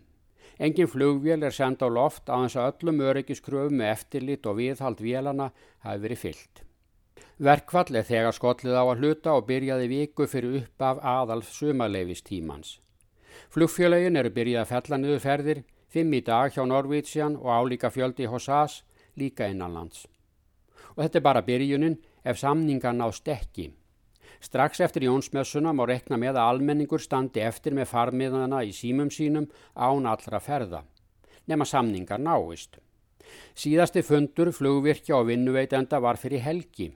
Engin 0.59 0.91
flugvél 0.91 1.43
er 1.43 1.55
send 1.55 1.83
á 1.83 1.89
loft 1.91 2.31
að 2.31 2.45
hans 2.45 2.57
öllum 2.61 3.01
öryggiskröfum 3.03 3.81
með 3.81 3.91
eftirlit 3.91 4.47
og 4.47 4.59
viðhald 4.61 5.03
vélana 5.03 5.51
hafi 5.83 6.03
verið 6.05 6.23
fyllt. 6.23 6.63
Verkvall 7.43 7.99
er 7.99 8.07
þegar 8.07 8.37
skollið 8.37 8.79
á 8.79 8.85
að 8.87 9.01
hluta 9.03 9.35
og 9.35 9.47
byrjaði 9.49 9.89
viku 9.91 10.29
fyrir 10.31 10.61
upp 10.61 10.83
af 10.87 11.01
aðal 11.03 11.43
sumarleifistímans. 11.43 12.79
Flugfjölaugin 13.51 14.19
eru 14.21 14.31
byrjað 14.31 14.63
að 14.63 14.71
fella 14.71 14.99
niður 14.99 15.25
ferðir, 15.25 15.63
fimm 15.91 16.15
í 16.15 16.23
dag 16.23 16.55
hjá 16.55 16.63
Norvítsjan 16.63 17.35
og 17.41 17.51
álíka 17.51 17.91
fjöldi 17.91 18.31
hos 18.31 18.47
SAS 18.47 18.83
líka 19.21 19.49
innanlands. 19.51 20.07
Og 20.95 21.03
þetta 21.05 21.21
er 21.21 21.27
bara 21.27 21.45
byrjunin 21.47 21.99
ef 22.25 22.39
samningar 22.41 22.95
nást 22.97 23.29
ekki. 23.29 23.71
Strax 24.45 24.81
eftir 24.85 25.07
Jónsmessuna 25.09 25.73
má 25.73 25.87
rekna 25.89 26.19
með 26.21 26.37
að 26.37 26.49
almenningur 26.53 27.01
standi 27.01 27.41
eftir 27.41 27.75
með 27.77 27.89
farmiðana 27.93 28.65
í 28.65 28.75
símum 28.77 29.11
sínum 29.11 29.47
án 29.75 30.09
allra 30.11 30.41
ferða, 30.41 30.83
nema 31.49 31.65
samningar 31.65 32.21
náist. 32.21 32.77
Síðasti 33.57 34.03
fundur 34.05 34.53
flugvirkja 34.53 35.17
og 35.17 35.31
vinnuveitenda 35.31 36.01
var 36.03 36.21
fyrir 36.21 36.45
helgi 36.45 36.91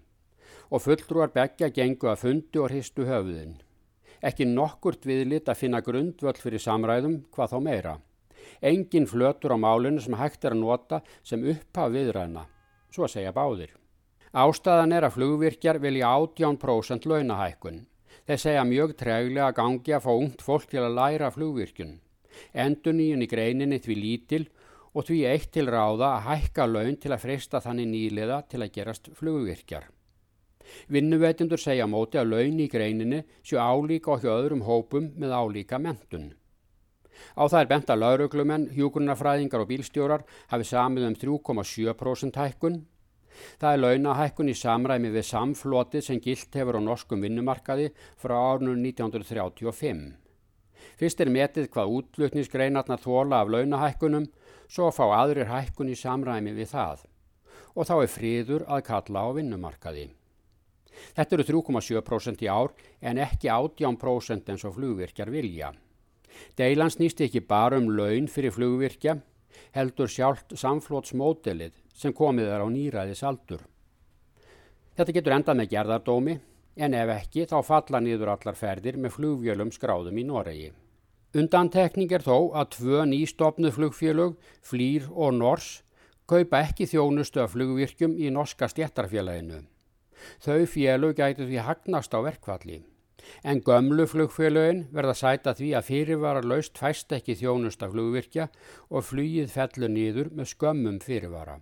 og 0.69 0.83
fulltrúar 0.85 1.33
begja 1.33 1.71
gengu 1.73 2.11
að 2.11 2.23
fundi 2.25 2.61
og 2.61 2.69
hristu 2.69 3.07
höfuðin. 3.09 3.57
Ekki 4.21 4.49
nokkurt 4.51 5.07
viðlit 5.07 5.49
að 5.49 5.61
finna 5.63 5.81
grundvöld 5.85 6.41
fyrir 6.43 6.61
samræðum 6.61 7.23
hvað 7.33 7.55
þá 7.55 7.59
meira. 7.65 7.95
Engin 8.62 9.07
flötur 9.07 9.55
á 9.55 9.59
málinu 9.59 10.00
sem 10.02 10.17
hægt 10.19 10.45
er 10.45 10.57
að 10.57 10.62
nota 10.62 11.02
sem 11.23 11.45
upphaf 11.52 11.93
viðræðna, 11.95 12.47
svo 12.95 13.09
segja 13.11 13.35
báðir. 13.37 13.75
Ástæðan 14.33 14.93
er 14.93 15.07
að 15.09 15.17
flugvirkjar 15.17 15.78
vilja 15.81 16.11
18% 16.12 17.09
launahækkun. 17.09 17.87
Þeir 18.28 18.40
segja 18.43 18.64
mjög 18.69 18.95
treglega 19.00 19.47
að 19.49 19.57
gangi 19.57 19.95
að 19.97 20.05
fá 20.05 20.11
ungt 20.12 20.43
fólk 20.45 20.69
til 20.69 20.83
að 20.85 20.97
læra 20.99 21.31
flugvirkjun. 21.33 21.95
Enduníun 22.52 23.25
í 23.25 23.28
greininni 23.31 23.78
því 23.81 23.97
lítil 23.97 24.43
og 24.93 25.07
því 25.09 25.21
eitt 25.31 25.52
til 25.55 25.69
ráða 25.71 26.14
að 26.17 26.26
hækka 26.28 26.67
laun 26.69 26.99
til 27.00 27.12
að 27.14 27.23
freysta 27.25 27.61
þannig 27.64 27.88
nýliða 27.93 28.43
til 28.50 28.61
að 28.64 28.75
gerast 28.75 29.09
flugvirkjar. 29.17 29.88
Vinnuveitundur 30.93 31.61
segja 31.61 31.87
móti 31.88 32.21
að 32.21 32.35
laun 32.35 32.61
í 32.61 32.69
greininni 32.69 33.23
séu 33.40 33.61
álíka 33.62 34.12
okkur 34.17 34.35
öðrum 34.35 34.67
hópum 34.69 35.12
með 35.17 35.33
álíka 35.33 35.81
mentun. 35.81 36.33
Á 37.39 37.43
það 37.47 37.61
er 37.61 37.71
bent 37.73 37.91
að 37.93 38.03
lauruglumenn, 38.03 38.69
hjúgrunarfræðingar 38.77 39.65
og 39.65 39.71
bílstjórar 39.73 40.25
hafi 40.53 40.69
samið 40.69 41.09
um 41.09 41.19
3,7% 41.23 42.41
hækkun. 42.43 42.81
Það 43.59 43.73
er 43.73 43.83
launahækkun 43.83 44.51
í 44.51 44.57
samræmi 44.59 45.11
við 45.15 45.29
samflotið 45.29 46.07
sem 46.07 46.23
gilt 46.23 46.57
hefur 46.59 46.79
á 46.79 46.83
norskum 46.83 47.23
vinnumarkaði 47.23 47.93
frá 48.19 48.35
árunum 48.35 48.81
1935. 48.83 50.03
Fyrst 50.99 51.23
er 51.23 51.31
metið 51.31 51.69
hvað 51.75 51.95
útlutnisgreinarnar 51.99 53.03
þóla 53.03 53.43
af 53.43 53.53
launahækkunum, 53.55 54.27
svo 54.67 54.91
fá 54.95 55.05
aðrir 55.21 55.51
hækkun 55.51 55.93
í 55.93 55.99
samræmi 55.99 56.55
við 56.57 56.73
það. 56.75 57.05
Og 57.79 57.87
þá 57.87 57.95
er 57.99 58.11
fríður 58.11 58.65
að 58.67 58.87
kalla 58.91 59.23
á 59.23 59.29
vinnumarkaði. 59.39 60.09
Þetta 61.15 61.37
eru 61.37 61.47
3,7% 61.47 62.43
í 62.43 62.49
ár 62.51 62.73
en 63.01 63.21
ekki 63.23 63.51
18% 63.55 64.51
eins 64.51 64.67
og 64.67 64.75
flugvirkjar 64.79 65.31
vilja. 65.31 65.71
Deilan 66.59 66.90
snýst 66.90 67.21
ekki 67.25 67.40
bara 67.40 67.78
um 67.78 67.88
laun 67.95 68.28
fyrir 68.30 68.54
flugvirkja, 68.54 69.18
heldur 69.75 70.11
sjálft 70.11 70.54
samflótsmódelið 70.59 71.75
sem 71.95 72.14
komið 72.14 72.50
er 72.54 72.64
á 72.64 72.68
nýræðis 72.71 73.25
aldur. 73.26 73.62
Þetta 74.99 75.14
getur 75.14 75.37
endað 75.37 75.59
með 75.61 75.71
gerðardómi, 75.75 76.37
en 76.78 76.95
ef 76.95 77.14
ekki 77.14 77.47
þá 77.50 77.57
falla 77.66 78.00
niður 78.02 78.35
allar 78.35 78.59
ferðir 78.59 78.99
með 78.99 79.16
flugvjölum 79.16 79.73
skráðum 79.75 80.18
í 80.18 80.26
Noregi. 80.26 80.71
Undantekning 81.38 82.12
er 82.14 82.25
þó 82.25 82.54
að 82.57 82.71
tvö 82.78 83.02
nýstofnuð 83.11 83.75
flugfjölug, 83.76 84.37
Flýr 84.64 85.09
og 85.12 85.35
Nors, 85.37 85.83
kaupa 86.28 86.62
ekki 86.64 86.87
þjónustu 86.88 87.42
af 87.42 87.52
flugvirkjum 87.54 88.14
í 88.16 88.30
norska 88.33 88.68
stjættarfélaginu. 88.71 89.64
Þau 90.42 90.64
fjölu 90.66 91.12
gætu 91.14 91.47
því 91.47 91.61
hagnast 91.66 92.14
á 92.14 92.18
verkvalli 92.25 92.80
en 93.43 93.63
gömlu 93.65 94.07
flugfélögin 94.09 94.85
verða 94.95 95.15
sæta 95.19 95.55
því 95.59 95.71
að 95.79 95.89
fyrirvara 95.89 96.43
laust 96.45 96.79
fæst 96.79 97.13
ekki 97.17 97.37
þjónust 97.39 97.83
af 97.85 97.95
flugvirkja 97.95 98.49
og 98.91 99.07
flugið 99.09 99.51
fellur 99.53 99.93
nýður 99.93 100.33
með 100.35 100.53
skömmum 100.55 101.01
fyrirvara. 101.05 101.59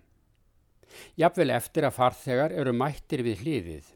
Jafnvel 1.20 1.50
eftir 1.54 1.86
að 1.86 1.96
farþegar 1.98 2.54
eru 2.56 2.72
mættir 2.72 3.24
við 3.26 3.44
hlýðið. 3.44 3.92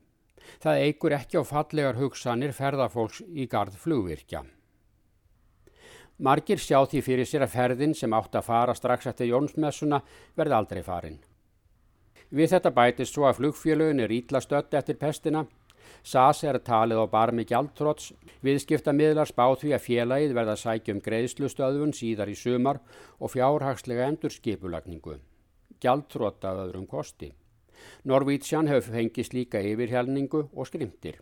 Það 0.60 0.84
eigur 0.86 1.14
ekki 1.16 1.40
á 1.40 1.42
fallegar 1.46 1.98
hugsanir 2.00 2.52
ferðarfólks 2.56 3.22
í 3.28 3.46
gard 3.50 3.76
flugvirkja. 3.78 4.42
Margir 6.20 6.60
sjá 6.60 6.82
því 6.84 7.00
fyrir 7.04 7.28
sér 7.28 7.46
að 7.46 7.54
ferðin 7.54 7.94
sem 7.96 8.12
átt 8.12 8.34
að 8.36 8.48
fara 8.50 8.74
strax 8.76 9.08
eftir 9.08 9.30
Jónsmessuna 9.30 10.02
verði 10.36 10.56
aldrei 10.56 10.82
farin. 10.84 11.20
Við 12.30 12.52
þetta 12.52 12.74
bætist 12.76 13.16
svo 13.16 13.24
að 13.26 13.40
flugfélögin 13.40 14.04
er 14.04 14.12
ítla 14.12 14.42
stött 14.44 14.74
eftir 14.76 14.98
pestina 15.00 15.46
SAS 16.02 16.44
er 16.48 16.58
talið 16.64 17.02
á 17.04 17.06
barmi 17.12 17.44
gjaldtróts, 17.44 18.12
viðskiptamiðlar 18.44 19.28
spá 19.28 19.44
því 19.60 19.74
að 19.76 19.84
félagið 19.84 20.34
verða 20.38 20.56
sækjum 20.56 21.02
greiðslustöðun 21.04 21.92
síðar 21.96 22.32
í 22.32 22.36
sumar 22.38 22.80
og 23.18 23.34
fjárhagslega 23.34 24.08
endur 24.08 24.32
skipulagningu. 24.32 25.18
Gjaldtrót 25.80 26.44
af 26.44 26.64
öðrum 26.64 26.88
kosti. 26.88 27.32
Norvítsjan 28.04 28.68
hefur 28.68 28.96
fengist 28.96 29.36
líka 29.36 29.60
yfirhelningu 29.60 30.46
og 30.52 30.68
skrimtir, 30.68 31.20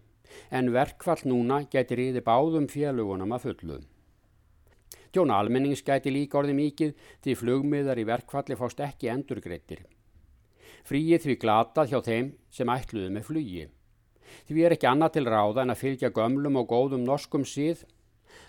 en 0.51 0.73
verkvall 0.75 1.23
núna 1.27 1.65
getur 1.71 2.03
íði 2.03 2.23
báðum 2.27 2.67
félagunum 2.71 3.35
að 3.35 3.49
fullu. 3.49 3.79
Tjón 5.13 5.33
almennings 5.33 5.83
gæti 5.83 6.13
líka 6.13 6.39
orði 6.39 6.55
mikið 6.55 6.93
því 7.25 7.35
flugmiðar 7.41 7.99
í 7.99 8.07
verkvalli 8.07 8.59
fást 8.59 8.83
ekki 8.85 9.09
endurgreittir. 9.11 9.87
Fríið 10.85 11.25
því 11.25 11.37
glatað 11.43 11.91
hjá 11.93 12.01
þeim 12.05 12.31
sem 12.53 12.71
ætluðu 12.73 13.11
með 13.15 13.29
flugi. 13.31 13.65
Því 14.49 14.65
er 14.67 14.77
ekki 14.77 14.91
annað 14.91 15.15
til 15.17 15.27
ráða 15.29 15.65
en 15.65 15.75
að 15.75 15.83
fylgja 15.83 16.13
gömlum 16.15 16.59
og 16.61 16.69
góðum 16.73 17.07
norskum 17.07 17.47
síð, 17.47 17.85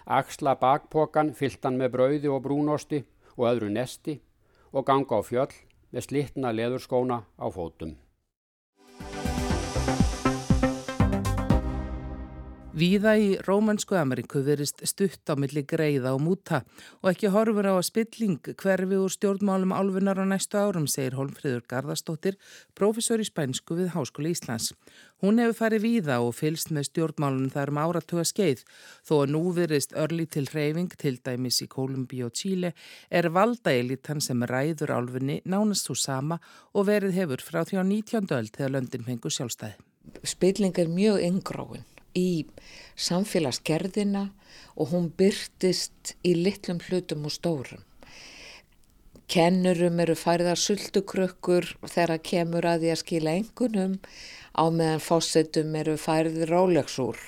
axla 0.06 0.56
bakpokan 0.60 1.34
fylltan 1.38 1.80
með 1.80 1.94
brauði 1.96 2.34
og 2.34 2.44
brúnosti 2.46 3.04
og 3.38 3.48
öðru 3.54 3.72
nesti 3.74 4.20
og 4.74 4.86
ganga 4.90 5.20
á 5.20 5.22
fjöll 5.24 5.56
með 5.94 6.06
slittna 6.06 6.54
leðurskóna 6.54 7.24
á 7.38 7.48
fótum. 7.54 7.98
Víða 12.80 13.16
í 13.20 13.32
Rómansku 13.44 13.98
Ameríku 14.00 14.40
verist 14.46 14.80
stutt 14.88 15.28
á 15.28 15.36
milli 15.36 15.66
greiða 15.68 16.14
og 16.16 16.22
múta 16.24 16.62
og 17.02 17.10
ekki 17.12 17.32
horfur 17.34 17.68
á 17.68 17.76
að 17.76 17.88
spilling 17.90 18.38
hverfi 18.62 18.96
úr 18.96 19.12
stjórnmálum 19.12 19.74
álfunar 19.76 20.22
á 20.22 20.24
næstu 20.24 20.62
árum, 20.62 20.86
segir 20.88 21.18
Holmfríður 21.18 21.66
Garðarstóttir, 21.68 22.38
profesor 22.80 23.20
í 23.20 23.26
spænsku 23.28 23.76
við 23.82 23.92
Háskóli 23.98 24.32
Íslands. 24.32 24.70
Hún 25.20 25.42
hefur 25.44 25.58
farið 25.58 25.84
víða 25.90 26.22
og 26.24 26.38
fylst 26.38 26.72
með 26.72 26.88
stjórnmálunum 26.92 27.52
þar 27.52 27.74
um 27.74 27.82
áratuga 27.84 28.24
skeið, 28.32 28.64
þó 29.04 29.14
að 29.18 29.36
nú 29.36 29.44
verist 29.60 29.98
örli 30.00 30.30
til 30.30 30.48
reyfing, 30.54 30.96
til 30.96 31.18
dæmis 31.20 31.60
í 31.66 31.68
Kólumbi 31.68 32.24
og 32.24 32.32
Tíle, 32.38 32.72
er 33.12 33.28
valdaelitan 33.28 34.24
sem 34.24 34.48
ræður 34.48 34.96
álfunni 34.96 35.42
nánast 35.44 35.90
svo 35.90 36.00
sama 36.00 36.40
og 36.72 36.88
verið 36.94 37.20
hefur 37.20 37.44
frá 37.44 37.66
því 37.66 37.82
á 37.82 37.84
19. 37.84 38.36
öll 38.40 38.54
þegar 38.56 38.76
löndin 38.78 39.08
fengur 39.10 39.36
sjálfstæði. 39.36 39.76
Spilling 40.24 40.78
er 40.80 40.88
mjög 40.90 41.20
yngráin 41.28 41.89
í 42.18 42.46
samfélagsgerðina 43.00 44.30
og 44.80 44.92
hún 44.94 45.10
byrtist 45.20 46.16
í 46.24 46.34
litlum 46.38 46.80
hlutum 46.88 47.28
og 47.28 47.36
stórum. 47.36 47.84
Kennurum 49.30 50.00
eru 50.02 50.16
færiðar 50.18 50.58
sultukrökkur 50.58 51.68
þegar 51.86 52.22
kemur 52.26 52.66
að 52.66 52.86
því 52.86 52.94
að 52.94 53.02
skila 53.04 53.36
engunum 53.38 53.98
á 54.58 54.66
meðan 54.74 55.04
fósettum 55.06 55.76
eru 55.78 56.00
færiðir 56.02 56.50
rálegsúr 56.50 57.20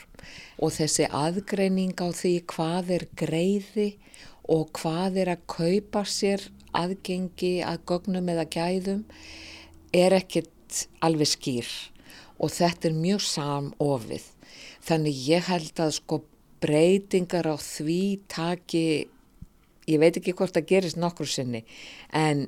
og 0.61 0.73
þessi 0.73 1.05
aðgreining 1.13 1.93
á 2.01 2.09
því 2.09 2.33
hvað 2.49 2.89
er 2.97 3.05
greiði 3.21 3.87
og 4.49 4.71
hvað 4.79 5.21
er 5.21 5.33
að 5.35 5.45
kaupa 5.53 6.03
sér 6.09 6.47
aðgengi 6.77 7.59
að 7.67 7.85
gögnum 7.91 8.29
eða 8.33 8.47
gæðum 8.49 9.05
er 9.93 10.15
ekkert 10.17 10.85
alveg 11.03 11.29
skýr 11.35 11.71
og 12.41 12.49
þetta 12.55 12.89
er 12.89 12.97
mjög 12.97 13.25
samofið. 13.27 14.25
Þannig 14.81 15.23
ég 15.27 15.49
held 15.49 15.81
að 15.83 15.95
sko 15.99 16.21
breytingar 16.61 17.49
á 17.49 17.55
því 17.57 18.01
taki, 18.29 18.85
ég 19.89 20.01
veit 20.01 20.17
ekki 20.17 20.33
hvort 20.37 20.55
það 20.57 20.69
gerist 20.73 20.99
nokkur 21.01 21.29
sinni, 21.29 21.63
en 22.13 22.47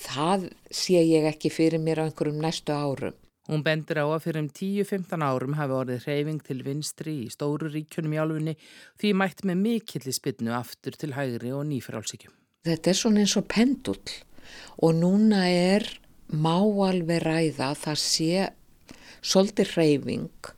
það 0.00 0.50
sé 0.72 1.00
ég 1.00 1.28
ekki 1.28 1.52
fyrir 1.52 1.82
mér 1.82 2.04
á 2.04 2.08
einhverjum 2.08 2.40
næstu 2.40 2.76
árum. 2.76 3.16
Hún 3.50 3.64
bendur 3.66 3.98
á 3.98 4.06
að 4.06 4.26
fyrir 4.28 4.44
um 4.44 4.50
10-15 4.54 5.24
árum 5.26 5.56
hafi 5.58 5.74
orðið 5.74 6.04
hreyfing 6.06 6.42
til 6.46 6.60
vinstri 6.62 7.14
í 7.24 7.30
stóru 7.32 7.70
ríkjunum 7.72 8.12
í 8.14 8.20
álfunni 8.22 8.54
því 9.00 9.10
mætt 9.18 9.42
með 9.48 9.64
mikilli 9.64 10.14
spinnu 10.14 10.54
aftur 10.54 10.94
til 10.94 11.16
hægri 11.16 11.50
og 11.56 11.64
nýfrálsíkjum. 11.66 12.30
Þetta 12.68 12.92
er 12.92 12.98
svona 13.00 13.24
eins 13.24 13.34
og 13.40 13.48
pendull 13.50 14.14
og 14.84 14.94
núna 15.00 15.42
er 15.50 15.88
má 16.30 16.60
alveg 16.60 17.24
ræða 17.24 17.72
að 17.72 17.82
það 17.88 18.00
sé 18.04 18.46
svolítið 19.18 19.74
hreyfing 19.74 20.52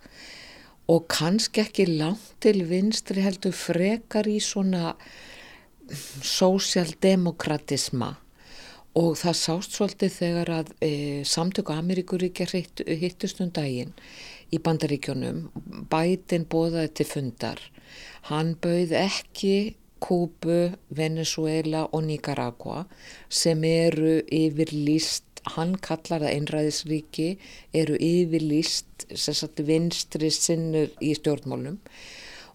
og 0.93 1.07
kannski 1.09 1.63
ekki 1.63 1.87
langt 1.89 2.35
til 2.45 2.67
vinstri 2.69 3.23
heldur 3.25 3.55
frekar 3.57 4.29
í 4.29 4.39
svona 4.45 4.93
sósjaldemokratisma 5.93 8.11
og 9.01 9.15
það 9.17 9.37
sást 9.39 9.77
svolítið 9.77 10.17
þegar 10.19 10.53
að 10.59 10.73
e, 10.85 10.91
samtöku 11.25 11.73
Ameríkuríkja 11.73 12.47
hittust 13.01 13.41
um 13.41 13.53
daginn 13.55 13.95
í 14.53 14.61
bandaríkjónum, 14.61 15.47
bætin 15.89 16.45
bóðaði 16.45 16.91
til 16.99 17.09
fundar, 17.09 17.63
hann 18.29 18.53
bauð 18.61 18.93
ekki 18.99 19.55
Kúbu, 20.03 20.73
Venezuela 20.91 21.87
og 21.95 22.03
Nicaragua 22.09 22.83
sem 23.31 23.63
eru 23.65 24.19
yfir 24.27 24.75
líst 24.75 25.32
hann 25.57 25.77
kallar 25.83 26.23
það 26.23 26.35
einræðisríki 26.37 27.29
eru 27.75 27.99
yfirlýst 27.99 29.07
vinstri 29.67 30.31
sinnur 30.31 30.91
í 31.03 31.15
stjórnmálum 31.19 31.79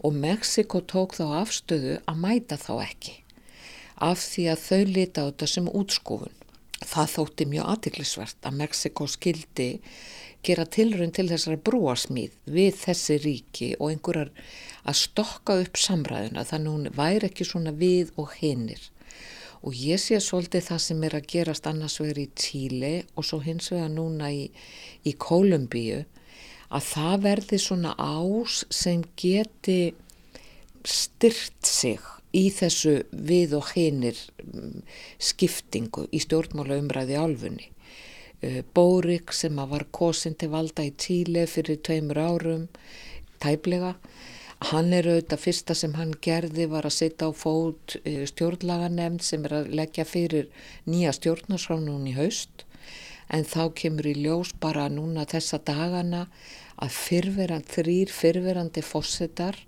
og 0.06 0.13
Mexiko 0.13 0.82
tók 0.86 1.17
þá 1.17 1.41
afstöðu 1.44 1.98
að 2.06 2.22
mæta 2.24 2.58
þá 2.62 2.74
ekki 2.86 3.15
af 3.98 4.22
því 4.22 4.44
að 4.51 4.63
þau 4.63 4.84
lita 4.94 5.24
á 5.25 5.27
þetta 5.27 5.48
sem 5.50 5.70
útskúfun. 5.74 6.34
Það 6.77 7.13
þótti 7.15 7.46
mjög 7.50 7.70
aðtiklisvert 7.74 8.46
að 8.46 8.58
Mexiko 8.60 9.08
skildi 9.10 9.70
gera 10.46 10.67
tilrönd 10.70 11.15
til 11.17 11.25
þessari 11.32 11.58
brúasmíð 11.65 12.36
við 12.53 12.75
þessi 12.84 13.17
ríki 13.24 13.72
og 13.79 13.89
einhverjar 13.89 14.29
að 14.88 15.00
stokka 15.01 15.58
upp 15.63 15.82
samræðuna 15.82 16.46
þannig 16.48 16.75
hún 16.75 16.91
væri 17.00 17.32
ekki 17.32 17.48
svona 17.50 17.74
við 17.74 18.13
og 18.22 18.36
hinnir 18.38 18.86
og 19.62 19.74
ég 19.78 20.02
sé 20.02 20.20
svolítið 20.22 20.68
það 20.70 20.84
sem 20.84 21.06
er 21.08 21.16
að 21.18 21.30
gerast 21.34 21.70
annars 21.70 21.98
vegar 22.02 22.22
í 22.22 22.28
Tíli 22.38 22.94
og 23.16 23.26
svo 23.26 23.40
hins 23.44 23.72
vegar 23.74 23.90
núna 23.94 24.30
í, 24.34 24.48
í 25.08 25.14
Kólumbíu 25.18 26.04
að 26.67 26.89
það 26.91 27.15
verði 27.24 27.60
svona 27.63 27.96
ás 27.98 28.62
sem 28.74 29.04
geti 29.20 29.96
styrt 30.88 31.67
sig 31.67 32.04
í 32.36 32.48
þessu 32.54 33.00
við 33.12 33.56
og 33.58 33.72
hinnir 33.74 34.20
mm, 34.43 34.84
skiptingu 35.17 36.08
í 36.12 36.22
stjórnmála 36.24 36.78
umræði 36.82 37.17
álfunni. 37.20 37.70
Uh, 38.43 38.62
Bórik 38.76 39.34
sem 39.34 39.58
var 39.58 39.88
kosin 39.96 40.36
til 40.38 40.52
valda 40.54 40.86
í 40.86 40.93
Tíli 40.93 41.48
fyrir 41.50 41.80
tveimur 41.82 42.20
árum, 42.20 42.67
tæplega, 43.41 43.96
Hann 44.58 44.89
er 44.89 45.06
auðvitað 45.06 45.41
fyrsta 45.43 45.76
sem 45.78 45.91
hann 46.00 46.15
gerði 46.26 46.65
var 46.72 46.88
að 46.89 46.96
setja 46.96 47.28
á 47.30 47.32
fót 47.38 48.00
eh, 48.02 48.24
stjórnlaganemnd 48.26 49.22
sem 49.22 49.43
er 49.46 49.54
að 49.60 49.67
leggja 49.78 50.06
fyrir 50.10 50.48
nýja 50.89 51.13
stjórnarsránun 51.13 52.08
í 52.10 52.15
haust. 52.17 52.65
En 53.30 53.46
þá 53.46 53.70
kemur 53.78 54.08
í 54.10 54.15
ljós 54.17 54.56
bara 54.58 54.88
núna 54.89 55.28
þessa 55.30 55.60
dagana 55.62 56.26
að 56.82 56.96
fyrverand, 56.96 57.70
þrýr 57.70 58.10
fyrverandi 58.13 58.82
fósettar 58.82 59.60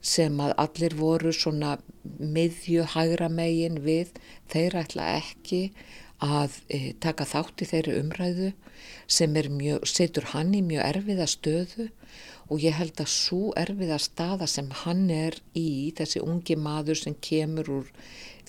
sem 0.00 0.40
að 0.40 0.54
allir 0.64 0.96
voru 0.96 1.32
svona 1.34 1.76
miðju 2.04 2.86
hægra 2.94 3.28
megin 3.28 3.82
við, 3.84 4.14
þeir 4.48 4.78
ætla 4.80 5.10
ekki 5.18 5.62
að 6.24 6.56
e, 6.72 6.78
taka 7.02 7.26
þátt 7.28 7.62
í 7.62 7.68
þeirri 7.68 8.00
umræðu 8.00 8.52
sem 9.06 9.34
mjög, 9.34 9.84
setur 9.84 10.30
hann 10.32 10.54
í 10.54 10.62
mjög 10.64 10.86
erfiða 10.86 11.28
stöðu 11.30 11.90
og 12.48 12.62
ég 12.64 12.76
held 12.78 12.96
að 13.02 13.10
svo 13.12 13.52
erfiða 13.60 13.98
staða 14.00 14.48
sem 14.48 14.70
hann 14.84 15.08
er 15.12 15.36
í, 15.52 15.92
þessi 15.96 16.22
ungi 16.24 16.56
maður 16.56 17.00
sem 17.02 17.16
kemur 17.20 17.68
úr 17.78 17.90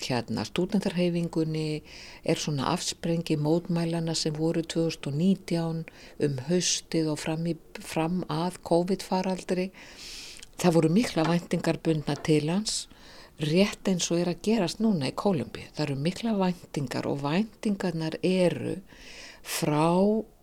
hérna 0.00 0.46
stúdentarhefingunni, 0.48 1.82
er 2.24 2.40
svona 2.40 2.70
afsprengi 2.72 3.36
mótmælana 3.36 4.14
sem 4.16 4.32
voru 4.36 4.62
2019 4.64 5.84
um 6.26 6.38
haustið 6.48 7.10
og 7.12 7.20
fram, 7.20 7.44
í, 7.46 7.56
fram 7.84 8.22
að 8.32 8.56
COVID-faraldri. 8.70 9.68
Það 10.60 10.76
voru 10.76 10.92
mikla 10.92 11.26
væntingar 11.28 11.80
bundna 11.84 12.16
til 12.24 12.48
hans, 12.48 12.86
rétt 13.40 13.88
eins 13.88 14.08
og 14.12 14.20
er 14.20 14.32
að 14.32 14.42
gerast 14.48 14.80
núna 14.80 15.12
í 15.12 15.16
Kólumbi. 15.16 15.66
Það 15.74 15.86
eru 15.86 15.98
mikla 16.06 16.36
væntingar 16.40 17.08
og 17.08 17.20
væntingarnar 17.24 18.16
eru 18.24 18.78
frá 19.44 19.92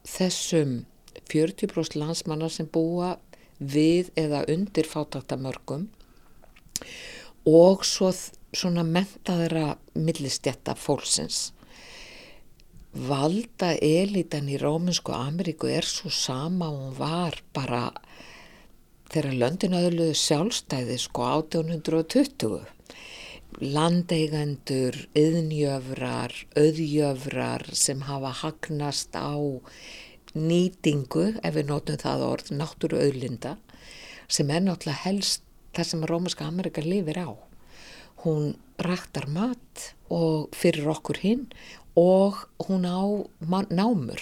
þessum 0.07 0.83
40% 1.27 1.97
landsmannar 1.99 2.53
sem 2.53 2.69
búa 2.69 3.17
við 3.59 4.11
eða 4.15 4.43
undir 4.51 4.87
fátaktamörgum 4.87 5.87
og 7.47 7.85
svo 7.87 8.11
svona 8.55 8.83
mentaðra 8.85 9.77
millistjætta 9.95 10.75
fólksins. 10.77 11.51
Valda 12.97 13.73
elitan 13.83 14.47
í 14.49 14.57
Róminsku 14.57 15.13
Ameríku 15.13 15.69
er 15.69 15.85
svo 15.85 16.09
sama 16.13 16.69
og 16.71 16.79
hún 16.79 16.95
var 16.97 17.37
bara 17.53 17.83
þegar 19.11 19.37
löndin 19.41 19.75
aðluðu 19.77 20.15
sjálfstæði 20.17 20.97
sko 21.01 21.27
1820. 21.37 22.65
Landeigendur, 23.57 24.97
yðnjöfrar, 25.17 26.33
auðjöfrar 26.59 27.63
sem 27.73 28.03
hafa 28.05 28.33
hagnast 28.43 29.15
á 29.17 29.33
nýtingu, 30.35 31.37
ef 31.43 31.55
við 31.55 31.69
nótum 31.69 31.99
það 32.01 32.25
orð, 32.27 32.53
náttúru 32.59 32.99
auðlinda 33.01 33.57
sem 34.27 34.49
er 34.51 34.63
náttúrulega 34.65 35.05
helst 35.05 35.43
það 35.77 35.89
sem 35.91 36.07
Rómaska 36.09 36.47
Amerika 36.47 36.81
lifir 36.83 37.19
á. 37.23 37.29
Hún 38.25 38.57
rættar 38.81 39.27
mat 39.29 39.91
og 40.09 40.49
fyrir 40.55 40.89
okkur 40.91 41.21
hinn 41.21 41.45
og 41.97 42.43
hún 42.67 42.85
á 42.85 43.01
námur 43.69 44.21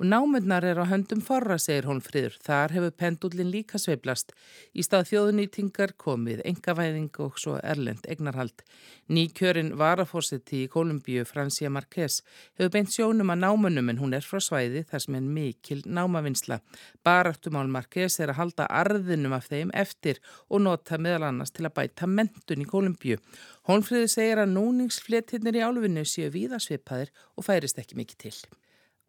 Og 0.00 0.06
námundnar 0.08 0.64
er 0.64 0.78
á 0.80 0.88
höndum 0.88 1.20
forra, 1.20 1.58
segir 1.60 1.84
hún 1.84 1.98
friður. 2.00 2.38
Þar 2.40 2.72
hefur 2.72 2.92
pendullin 2.96 3.50
líka 3.52 3.76
sveiblast. 3.76 4.30
Í 4.72 4.80
stað 4.86 5.10
þjóðunýtingar 5.10 5.92
komið 6.00 6.40
engavæðing 6.48 7.18
og 7.20 7.36
svo 7.36 7.58
erlend 7.60 8.08
egnarhald. 8.08 8.64
Nýkjörin 9.12 9.74
varafórseti 9.76 10.62
í 10.64 10.70
Kolumbíu, 10.72 11.26
Francia 11.28 11.68
Marquez, 11.68 12.22
hefur 12.56 12.72
beint 12.72 12.94
sjónum 12.94 13.34
að 13.34 13.42
námunum 13.44 13.92
en 13.92 14.00
hún 14.00 14.16
er 14.16 14.24
frá 14.24 14.40
svæði 14.40 14.86
þar 14.88 15.04
sem 15.04 15.20
er 15.20 15.28
mikil 15.36 15.82
námavinsla. 15.84 16.62
Baráttumál 17.04 17.68
Marquez 17.68 18.16
er 18.16 18.32
að 18.32 18.40
halda 18.40 18.70
arðinum 18.72 19.36
af 19.36 19.52
þeim 19.52 19.76
eftir 19.76 20.24
og 20.48 20.64
nota 20.64 20.96
meðal 20.96 21.28
annars 21.28 21.52
til 21.52 21.68
að 21.68 21.76
bæta 21.82 22.08
mentun 22.08 22.64
í 22.64 22.70
Kolumbíu. 22.72 23.20
Hónfriður 23.68 24.08
segir 24.16 24.40
að 24.40 24.56
núningsfléttinnir 24.56 25.60
í 25.60 25.68
álfunni 25.68 26.08
séu 26.08 26.32
víðasvipaðir 26.32 27.12
og 27.36 27.50
færist 27.50 27.84
ekki 27.84 28.00
mikið 28.00 28.20
til. 28.24 28.36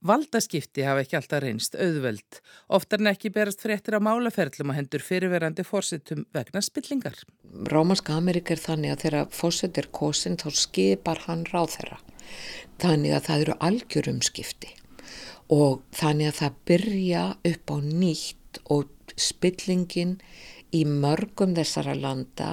Valdaskipti 0.04 0.84
hafa 0.84 1.04
ekki 1.06 1.16
alltaf 1.16 1.40
reynst 1.44 1.78
auðveld. 1.80 2.40
Oftar 2.76 3.00
en 3.00 3.12
ekki 3.14 3.32
berast 3.32 3.64
fréttir 3.64 3.96
á 3.96 4.04
málaferðlum 4.04 4.74
að 4.74 4.80
hendur 4.82 5.06
fyrirverandi 5.06 5.64
fórsetum 5.64 6.26
vegna 6.36 6.60
spillingar. 6.66 7.16
Rámaska 7.72 8.18
Amerika 8.20 8.56
er 8.56 8.64
þannig 8.64 8.94
að 8.94 9.06
þegar 9.06 9.30
fórset 9.32 9.80
er 9.80 9.88
kosin 9.96 10.36
þá 10.42 10.50
skipar 10.60 11.24
hann 11.28 11.46
ráð 11.54 11.78
þeirra. 11.78 12.00
Þannig 12.84 13.16
að 13.16 13.28
það 13.30 13.46
eru 13.46 13.60
algjörum 13.70 14.20
skipti 14.26 14.74
og 15.54 15.82
þannig 15.94 16.32
að 16.32 16.38
það 16.40 16.60
byrja 16.70 17.24
upp 17.50 17.72
á 17.72 17.78
nýtt 17.84 18.60
og 18.74 19.16
spillingin 19.20 20.18
í 20.74 20.84
mörgum 20.90 21.56
þessara 21.58 21.96
landa 21.96 22.52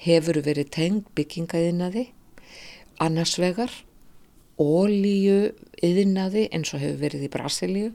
hefur 0.00 0.40
verið 0.44 0.72
tengd 0.76 1.10
byggingaðinaði 1.16 2.08
annars 3.02 3.36
vegar 3.40 3.72
ólíu 4.60 5.52
yðinaði 5.84 6.46
eins 6.54 6.72
og 6.74 6.82
hefur 6.82 7.02
verið 7.04 7.26
í 7.26 7.32
Brasilíu 7.32 7.90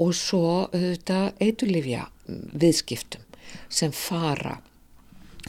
og 0.00 0.14
svo 0.18 0.68
auðvitað 0.72 1.42
eitulifja 1.42 2.06
viðskiptum 2.26 3.24
sem 3.68 3.92
fara 3.94 4.58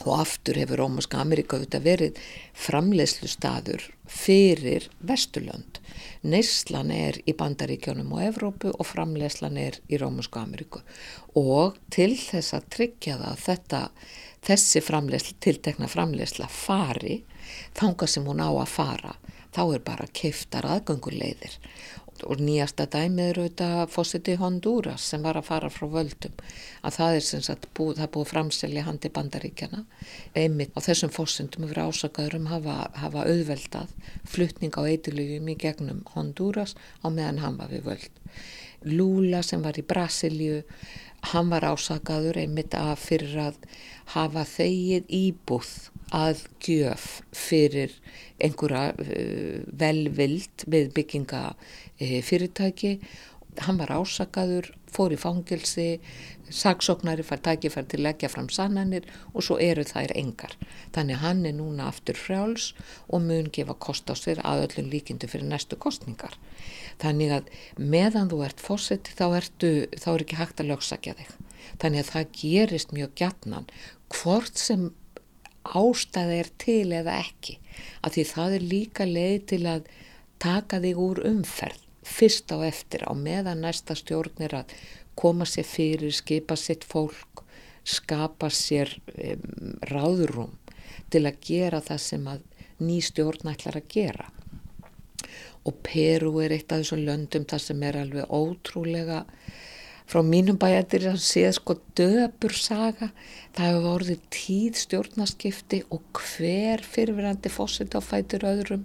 og 0.04 0.12
aftur 0.20 0.58
hefur 0.60 0.82
Rómaska 0.82 1.22
Ameríka 1.22 1.56
auðvitað 1.56 1.86
verið 1.86 2.18
framleiðslu 2.66 3.30
staður 3.32 3.86
fyrir 4.06 4.90
Vesturlönd. 5.00 5.80
Neyslan 6.26 6.90
er 6.92 7.16
í 7.24 7.32
Bandaríkjónum 7.38 8.12
og 8.12 8.26
Evrópu 8.26 8.72
og 8.74 8.86
framleiðslan 8.90 9.56
er 9.60 9.78
í 9.88 10.00
Rómaska 10.00 10.42
Ameríku 10.44 10.82
og 11.38 11.78
til 11.94 12.12
þess 12.18 12.56
að 12.58 12.68
tryggja 12.76 13.16
það 13.22 13.30
að 13.30 13.42
þetta, 13.46 13.82
þessi 14.50 14.84
framleiðsla, 14.84 15.38
tiltekna 15.46 15.88
framleiðsla 15.90 16.50
fari 16.52 17.22
þanga 17.78 18.10
sem 18.10 18.28
hún 18.28 18.44
á 18.44 18.50
að 18.52 18.68
fara 18.74 19.16
þá 19.56 19.62
er 19.66 19.84
bara 19.84 20.08
keiftar 20.12 20.68
aðgönguleiðir. 20.68 21.54
Og 22.24 22.40
nýjasta 22.40 22.86
dæmið 22.88 23.30
eru 23.30 23.42
þetta 23.44 23.68
fósiti 23.92 24.36
Honduras 24.40 25.04
sem 25.10 25.24
var 25.24 25.36
að 25.36 25.48
fara 25.50 25.68
frá 25.72 25.84
völdum. 25.92 26.36
Að 26.80 26.96
það 26.96 27.16
er 27.16 27.24
sem 27.26 27.42
sagt 27.44 27.66
búið, 27.76 27.98
það 28.00 28.12
búið 28.14 28.30
framselja 28.30 28.84
handi 28.86 29.10
bandaríkjana 29.12 29.82
einmitt 30.32 30.72
á 30.72 30.80
þessum 30.86 31.12
fósindum 31.12 31.66
yfir 31.68 31.82
ásakaðurum 31.84 32.48
hafa, 32.48 32.76
hafa 32.96 33.26
auðveldað 33.28 33.92
flutning 34.24 34.76
á 34.80 34.82
eitilugum 34.88 35.52
í 35.52 35.58
gegnum 35.60 36.06
Honduras 36.14 36.72
á 37.04 37.12
meðan 37.12 37.42
hann 37.44 37.60
var 37.60 37.72
við 37.72 37.84
völd 37.90 38.22
Lula 38.84 39.42
sem 39.46 39.62
var 39.64 39.78
í 39.78 39.86
Brasilju 39.86 40.62
hann 41.32 41.50
var 41.50 41.66
ásakaður 41.66 42.38
einmitt 42.42 42.74
að 42.78 42.94
fyrir 43.02 43.38
að 43.48 43.60
hafa 44.14 44.44
þegið 44.46 45.08
íbúð 45.18 45.70
að 46.14 46.42
gjöf 46.62 47.06
fyrir 47.34 47.94
einhverja 48.42 48.92
uh, 48.94 49.56
velvild 49.80 50.66
við 50.70 50.92
bygginga 50.94 51.42
uh, 51.56 52.18
fyrirtæki. 52.22 52.98
Hann 53.64 53.80
var 53.80 53.94
ásakaður, 53.96 54.68
fór 54.92 55.16
í 55.16 55.18
fangilsi, 55.18 55.96
saksóknari 56.50 57.24
fær 57.26 57.40
tækifær 57.44 57.86
til 57.90 58.00
að 58.00 58.06
leggja 58.06 58.30
fram 58.32 58.48
sannanir 58.52 59.06
og 59.32 59.46
svo 59.46 59.58
eru 59.62 59.84
þær 59.86 60.14
engar. 60.18 60.54
Þannig 60.94 61.22
hann 61.22 61.44
er 61.48 61.56
núna 61.58 61.88
aftur 61.90 62.18
frjáls 62.18 62.72
og 63.08 63.24
mun 63.26 63.50
gefa 63.52 63.76
kost 63.86 64.10
á 64.10 64.14
sér 64.18 64.42
að 64.46 64.66
öllum 64.66 64.92
líkindu 64.92 65.30
fyrir 65.30 65.48
næstu 65.50 65.78
kostningar. 65.80 66.36
Þannig 67.02 67.34
að 67.38 67.50
meðan 67.76 68.30
þú 68.32 68.42
ert 68.46 68.62
fósetti 68.62 69.16
þá, 69.16 69.26
þá 70.00 70.08
er 70.12 70.26
ekki 70.26 70.40
hægt 70.40 70.62
að 70.62 70.70
lögsakja 70.72 71.16
þig. 71.18 71.34
Þannig 71.82 72.04
að 72.04 72.12
það 72.12 72.30
gerist 72.40 72.94
mjög 72.94 73.16
gætnan 73.18 73.70
hvort 74.14 74.60
sem 74.60 74.90
ástæða 75.66 76.36
er 76.40 76.50
til 76.62 76.92
eða 76.94 77.18
ekki 77.24 77.58
af 78.06 78.14
því 78.14 78.24
það 78.30 78.54
er 78.56 78.68
líka 78.72 79.06
leið 79.08 79.40
til 79.52 79.62
að 79.66 79.90
taka 80.42 80.78
þig 80.84 81.00
úr 81.02 81.22
umferð 81.26 81.82
fyrst 82.06 82.52
á 82.54 82.62
eftir 82.62 83.02
á 83.02 83.12
meðan 83.18 83.64
næsta 83.64 83.96
stjórn 83.98 84.46
er 84.46 84.60
að 84.60 84.74
koma 85.16 85.46
sér 85.48 85.66
fyrir, 85.66 86.12
skipa 86.14 86.56
sitt 86.60 86.84
fólk 86.84 87.42
skapa 87.86 88.50
sér 88.50 88.90
um, 89.14 89.76
ráðurum 89.86 90.56
til 91.12 91.22
að 91.28 91.38
gera 91.46 91.80
það 91.84 92.00
sem 92.02 92.26
að 92.30 92.42
ný 92.82 92.98
stjórn 93.04 93.52
ætlar 93.52 93.78
að 93.78 93.92
gera. 93.92 94.26
Og 95.66 95.78
Peru 95.86 96.34
er 96.42 96.54
eitt 96.54 96.72
af 96.72 96.82
þessum 96.82 97.04
löndum 97.06 97.46
það 97.48 97.62
sem 97.62 97.84
er 97.86 98.00
alveg 98.02 98.34
ótrúlega 98.34 99.22
frá 100.06 100.22
mínum 100.22 100.58
bæjardir 100.60 101.08
að 101.10 101.18
séð 101.24 101.56
sko 101.56 101.76
döpur 101.98 102.54
saga. 102.54 103.08
Það 103.56 103.66
hefur 103.66 103.86
vorið 103.86 104.20
tíð 104.34 104.78
stjórnaskipti 104.82 105.80
og 105.94 106.20
hver 106.20 106.84
fyrirverandi 106.86 107.50
fósitt 107.50 107.96
á 107.98 108.00
fætur 108.04 108.46
öðrum 108.46 108.84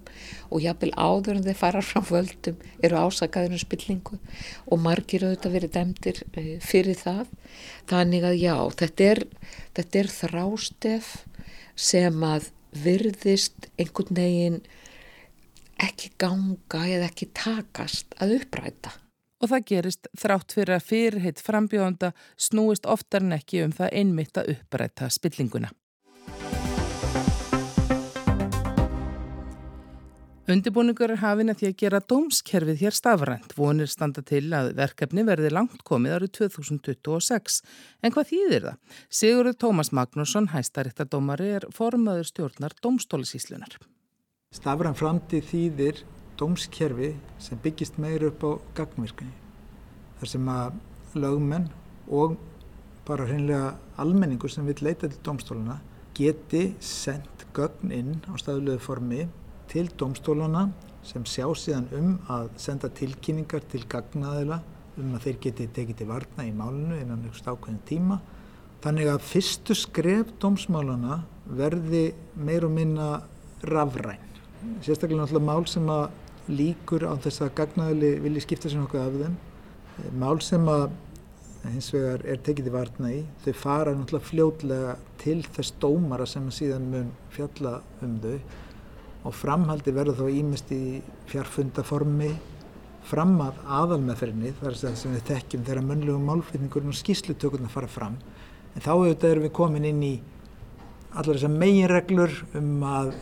og 0.50 0.64
jápil 0.64 0.90
áður 0.96 1.38
en 1.38 1.46
þeir 1.46 1.60
fara 1.60 1.84
frá 1.86 2.02
völdum 2.08 2.58
eru 2.82 3.04
ásakaður 3.04 3.58
um 3.58 3.62
spillingu 3.62 4.18
og 4.66 4.82
margir 4.82 5.28
auðvitað 5.28 5.58
verið 5.58 5.76
demdir 5.78 6.24
eh, 6.34 6.56
fyrir 6.64 6.98
það. 6.98 7.30
Þannig 7.92 8.28
að 8.32 8.40
já, 8.42 8.56
þetta 8.82 9.10
er, 9.12 9.24
þetta 9.78 10.02
er 10.02 10.12
þrástef 10.16 11.14
sem 11.76 12.26
að 12.26 12.50
virðist 12.82 13.70
einhvern 13.78 14.18
veginn 14.18 14.60
ekki 15.82 16.12
ganga 16.22 16.86
eða 16.88 17.10
ekki 17.10 17.30
takast 17.36 18.14
að 18.22 18.38
uppræta 18.40 19.01
og 19.42 19.50
það 19.52 19.68
gerist 19.74 20.10
þrátt 20.18 20.56
fyrir 20.56 20.78
að 20.78 20.88
fyrirheit 20.88 21.44
frambjóðanda 21.44 22.14
snúist 22.38 22.88
oftar 22.90 23.26
en 23.26 23.38
ekki 23.38 23.66
um 23.66 23.76
það 23.76 23.96
einmitt 24.02 24.38
að 24.38 24.56
uppræta 24.56 25.10
spillinguna. 25.12 25.74
Undibúningur 30.52 31.14
er 31.14 31.22
hafin 31.22 31.52
að 31.54 31.62
því 31.62 31.68
að 31.70 31.76
gera 31.80 32.00
dómskerfið 32.12 32.82
hér 32.82 32.96
stafrænt. 32.98 33.54
Vonir 33.56 33.88
standa 33.88 34.24
til 34.26 34.50
að 34.58 34.72
verkefni 34.76 35.24
verði 35.24 35.52
langt 35.54 35.84
komið 35.88 36.16
árið 36.18 36.32
2026. 36.40 37.62
En 38.02 38.12
hvað 38.12 38.32
þýðir 38.34 38.66
það? 38.66 38.98
Sigurður 39.22 39.60
Tómas 39.64 39.94
Magnússon, 39.96 40.50
hæstarittadómari, 40.52 41.54
er 41.60 41.68
formaður 41.72 42.28
stjórnar 42.34 42.76
dómstólisíslunar. 42.84 43.78
Stafræn 44.52 44.98
framtíð 44.98 45.48
þýðir 45.54 46.04
dómskerfi 46.42 47.14
sem 47.40 47.62
byggist 47.62 48.02
meir 48.02 48.26
upp 48.28 48.44
á 48.44 48.52
gagnvirkni 48.82 49.30
þar 50.20 50.34
sem 50.34 50.50
að 50.50 51.22
lögmenn 51.22 51.70
og 52.10 52.36
bara 53.06 53.28
hreinlega 53.30 53.76
almenningur 54.02 54.52
sem 54.52 54.66
vil 54.66 54.82
leita 54.82 55.10
til 55.10 55.22
dómstóluna 55.26 55.80
geti 56.18 56.72
sendt 56.84 57.46
gögn 57.56 57.94
inn 57.96 58.18
á 58.30 58.34
staðlöðu 58.40 58.82
formi 58.84 59.28
til 59.72 59.88
dómstóluna 59.98 60.68
sem 61.06 61.24
sjá 61.26 61.48
síðan 61.58 61.88
um 61.98 62.12
að 62.30 62.50
senda 62.62 62.90
tilkynningar 62.94 63.64
til 63.72 63.82
gagnaðila 63.90 64.60
um 65.02 65.16
að 65.16 65.28
þeir 65.28 65.40
geti 65.46 65.68
tekið 65.76 66.02
til 66.02 66.10
varna 66.10 66.46
í 66.46 66.52
málinu 66.54 66.98
innan 67.00 67.24
einhverst 67.24 67.48
ákveðin 67.48 67.82
tíma. 67.88 68.20
Þannig 68.82 69.12
að 69.12 69.28
fyrstu 69.30 69.78
skref 69.78 70.34
dómsmáluna 70.42 71.22
verði 71.58 72.12
meir 72.36 72.66
og 72.68 72.74
minna 72.76 73.08
rafræn. 73.66 74.28
Sérstaklega 74.84 75.24
náttúrulega 75.24 75.48
mál 75.48 75.68
sem 75.70 75.90
að 75.90 76.06
líkur 76.50 77.06
á 77.06 77.14
þess 77.22 77.46
að 77.46 77.56
gagnaðili 77.60 78.12
vilji 78.24 78.44
skipta 78.46 78.72
sér 78.72 78.82
nokkuð 78.82 79.06
af 79.06 79.18
þeim. 79.22 79.38
Eh, 80.02 80.12
mál 80.18 80.42
sem 80.42 80.68
að 80.72 80.90
hins 81.70 81.92
vegar 81.94 82.24
er 82.26 82.42
tekið 82.42 82.72
í 82.72 82.74
varna 82.74 83.12
í, 83.14 83.22
þau 83.44 83.54
fara 83.54 83.94
náttúrulega 83.94 84.30
fljótlega 84.32 84.96
til 85.22 85.42
þess 85.46 85.76
dómara 85.82 86.26
sem 86.26 86.48
síðan 86.50 86.88
mun 86.90 87.12
fjalla 87.34 87.82
um 88.02 88.18
þau 88.24 88.40
og 89.22 89.36
framhaldi 89.38 89.94
verður 89.94 90.24
þá 90.24 90.40
ímest 90.40 90.72
í 90.74 91.02
fjarfundaformi 91.30 92.32
fram 93.06 93.36
að 93.44 93.60
aðalmeðferðinni, 93.78 94.54
þar 94.62 94.78
sem 94.78 95.14
við 95.14 95.28
þekkjum 95.30 95.66
þegar 95.68 95.86
munlegum 95.86 96.28
málflýtningurinn 96.30 96.94
og 96.94 96.98
skýslutökurna 96.98 97.70
fara 97.70 97.90
fram. 97.90 98.18
En 98.74 98.82
þá 98.82 98.92
auðvitað 98.94 99.34
erum 99.34 99.46
við 99.46 99.54
komin 99.58 99.88
inn 99.90 100.04
í 100.06 100.14
allar 101.12 101.36
þessar 101.36 101.54
meginreglur 101.54 102.36
um 102.58 102.86
að 102.88 103.14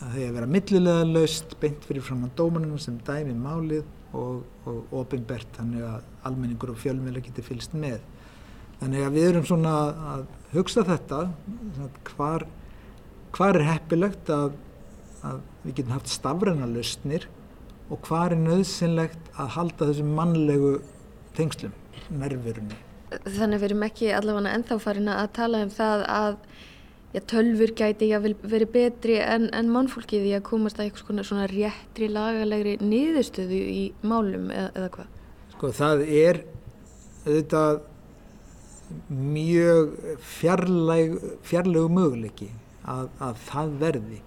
það 0.00 0.16
verið 0.34 0.44
að 0.44 0.52
millilega 0.54 1.06
laust 1.08 1.54
beint 1.60 1.86
fyrir 1.88 2.04
fram 2.04 2.26
á 2.26 2.28
dómanunum 2.36 2.80
sem 2.80 2.98
dæmi 3.06 3.34
málið 3.38 3.86
og, 4.16 4.44
og 4.68 4.92
ofinbert 5.02 5.48
þannig 5.56 5.86
að 5.86 6.04
almenningur 6.28 6.72
og 6.74 6.80
fjölmjöla 6.82 7.22
getur 7.24 7.46
fylst 7.46 7.76
með. 7.76 7.98
Þannig 8.80 9.06
að 9.06 9.16
við 9.16 9.28
erum 9.30 9.46
svona 9.48 9.74
að 10.12 10.26
hugsa 10.52 10.84
þetta, 10.84 11.22
hvar, 12.12 12.44
hvar 13.36 13.58
er 13.60 13.68
heppilegt 13.70 14.30
að, 14.32 14.58
að 15.24 15.40
við 15.64 15.78
getum 15.80 15.96
haft 15.96 16.12
stafræna 16.12 16.68
lausnir 16.68 17.28
og 17.88 18.02
hvar 18.08 18.34
er 18.34 18.42
nöðsynlegt 18.42 19.30
að 19.38 19.52
halda 19.56 19.90
þessum 19.90 20.12
mannlegu 20.18 20.76
tengslum, 21.38 21.74
nervurunni. 22.10 22.76
Þannig 23.24 23.62
verum 23.62 23.84
ekki 23.86 24.10
allavega 24.12 24.52
ennþá 24.56 24.80
farin 24.82 25.12
að 25.12 25.28
tala 25.38 25.62
um 25.64 25.70
það 25.72 26.04
að 26.10 26.40
já, 27.16 27.22
tölfur 27.32 27.72
gæti 27.76 28.10
já, 28.10 28.18
verið 28.20 28.70
betri 28.74 29.18
en, 29.24 29.48
en 29.56 29.72
mannfólkið 29.72 30.28
í 30.28 30.34
að 30.36 30.46
komast 30.50 30.80
að 30.80 30.90
eitthvað 30.90 31.24
svona 31.24 31.48
réttri 31.50 32.10
lagalegri 32.12 32.76
niðurstöðu 32.84 33.60
í 33.72 33.82
málum 34.04 34.50
eða, 34.52 34.70
eða 34.76 34.92
hvað? 34.96 35.12
Sko 35.56 35.72
það 35.80 36.06
er 36.06 36.42
auðvitað 37.26 37.84
mjög 39.10 39.94
fjarlæg, 40.22 41.16
fjarlægu 41.46 41.90
möguleiki 41.90 42.50
að, 42.86 43.08
að 43.18 43.40
það 43.48 43.72
verði 43.80 44.20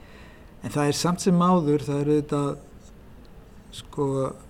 en 0.60 0.74
það 0.74 0.90
er 0.90 0.98
samt 1.00 1.24
sem 1.24 1.44
áður 1.46 1.86
það 1.86 2.02
er 2.02 2.12
auðvitað 2.14 2.50
sko 3.80 4.08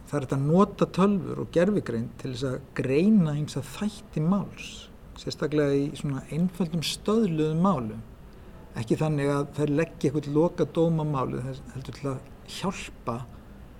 það 0.10 0.16
er 0.16 0.26
þetta 0.26 0.40
nota 0.42 0.88
tölfur 0.96 1.42
og 1.44 1.52
gerfigrein 1.54 2.08
til 2.22 2.32
þess 2.34 2.48
að 2.50 2.62
greina 2.80 3.36
eins 3.36 3.60
að 3.60 3.68
þætti 3.76 4.24
máls 4.24 4.70
sérstaklega 5.20 5.76
í 5.76 5.90
svona 6.00 6.24
einföldum 6.32 6.86
stöðluðum 6.86 7.62
málum 7.62 8.02
ekki 8.78 8.98
þannig 9.00 9.32
að 9.34 9.46
þær 9.58 9.76
leggja 9.80 10.10
eitthvað 10.10 10.32
loka 10.36 10.68
dómamáli 10.76 11.42
heldur 11.46 11.96
til 11.96 12.10
að 12.14 12.20
hjálpa 12.50 13.18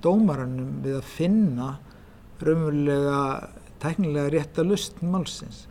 dómarannum 0.04 0.80
við 0.84 1.00
að 1.00 1.10
finna 1.14 1.70
raunverulega 2.40 3.20
tæknilega 3.84 4.32
rétt 4.34 4.60
að 4.60 4.72
lustn 4.74 5.12
málsins. 5.12 5.66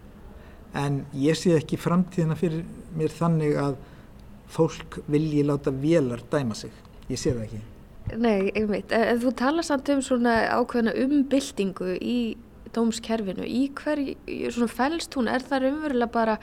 En 0.77 1.03
ég 1.17 1.37
sé 1.39 1.55
ekki 1.57 1.79
framtíðina 1.81 2.37
fyrir 2.39 2.65
mér 2.97 3.13
þannig 3.15 3.57
að 3.61 3.79
fólk 4.53 5.01
vilji 5.09 5.45
láta 5.45 5.73
velar 5.73 6.23
dæma 6.31 6.57
sig. 6.57 6.73
Ég 7.09 7.21
sé 7.21 7.33
það 7.33 7.45
ekki. 7.47 7.63
Nei, 8.17 8.49
einmitt, 8.57 8.93
en 8.93 9.21
þú 9.21 9.35
tala 9.37 9.65
samt 9.65 9.89
um 9.93 10.01
svona 10.05 10.39
ákveðna 10.57 10.95
umbyltingu 10.97 11.97
í 12.01 12.19
dómskerfinu, 12.73 13.45
í 13.45 13.69
hverju 13.77 14.53
svona 14.53 14.69
fælst 14.73 15.17
hún, 15.17 15.29
er 15.29 15.45
það 15.45 15.71
umverulega 15.73 16.13
bara 16.13 16.37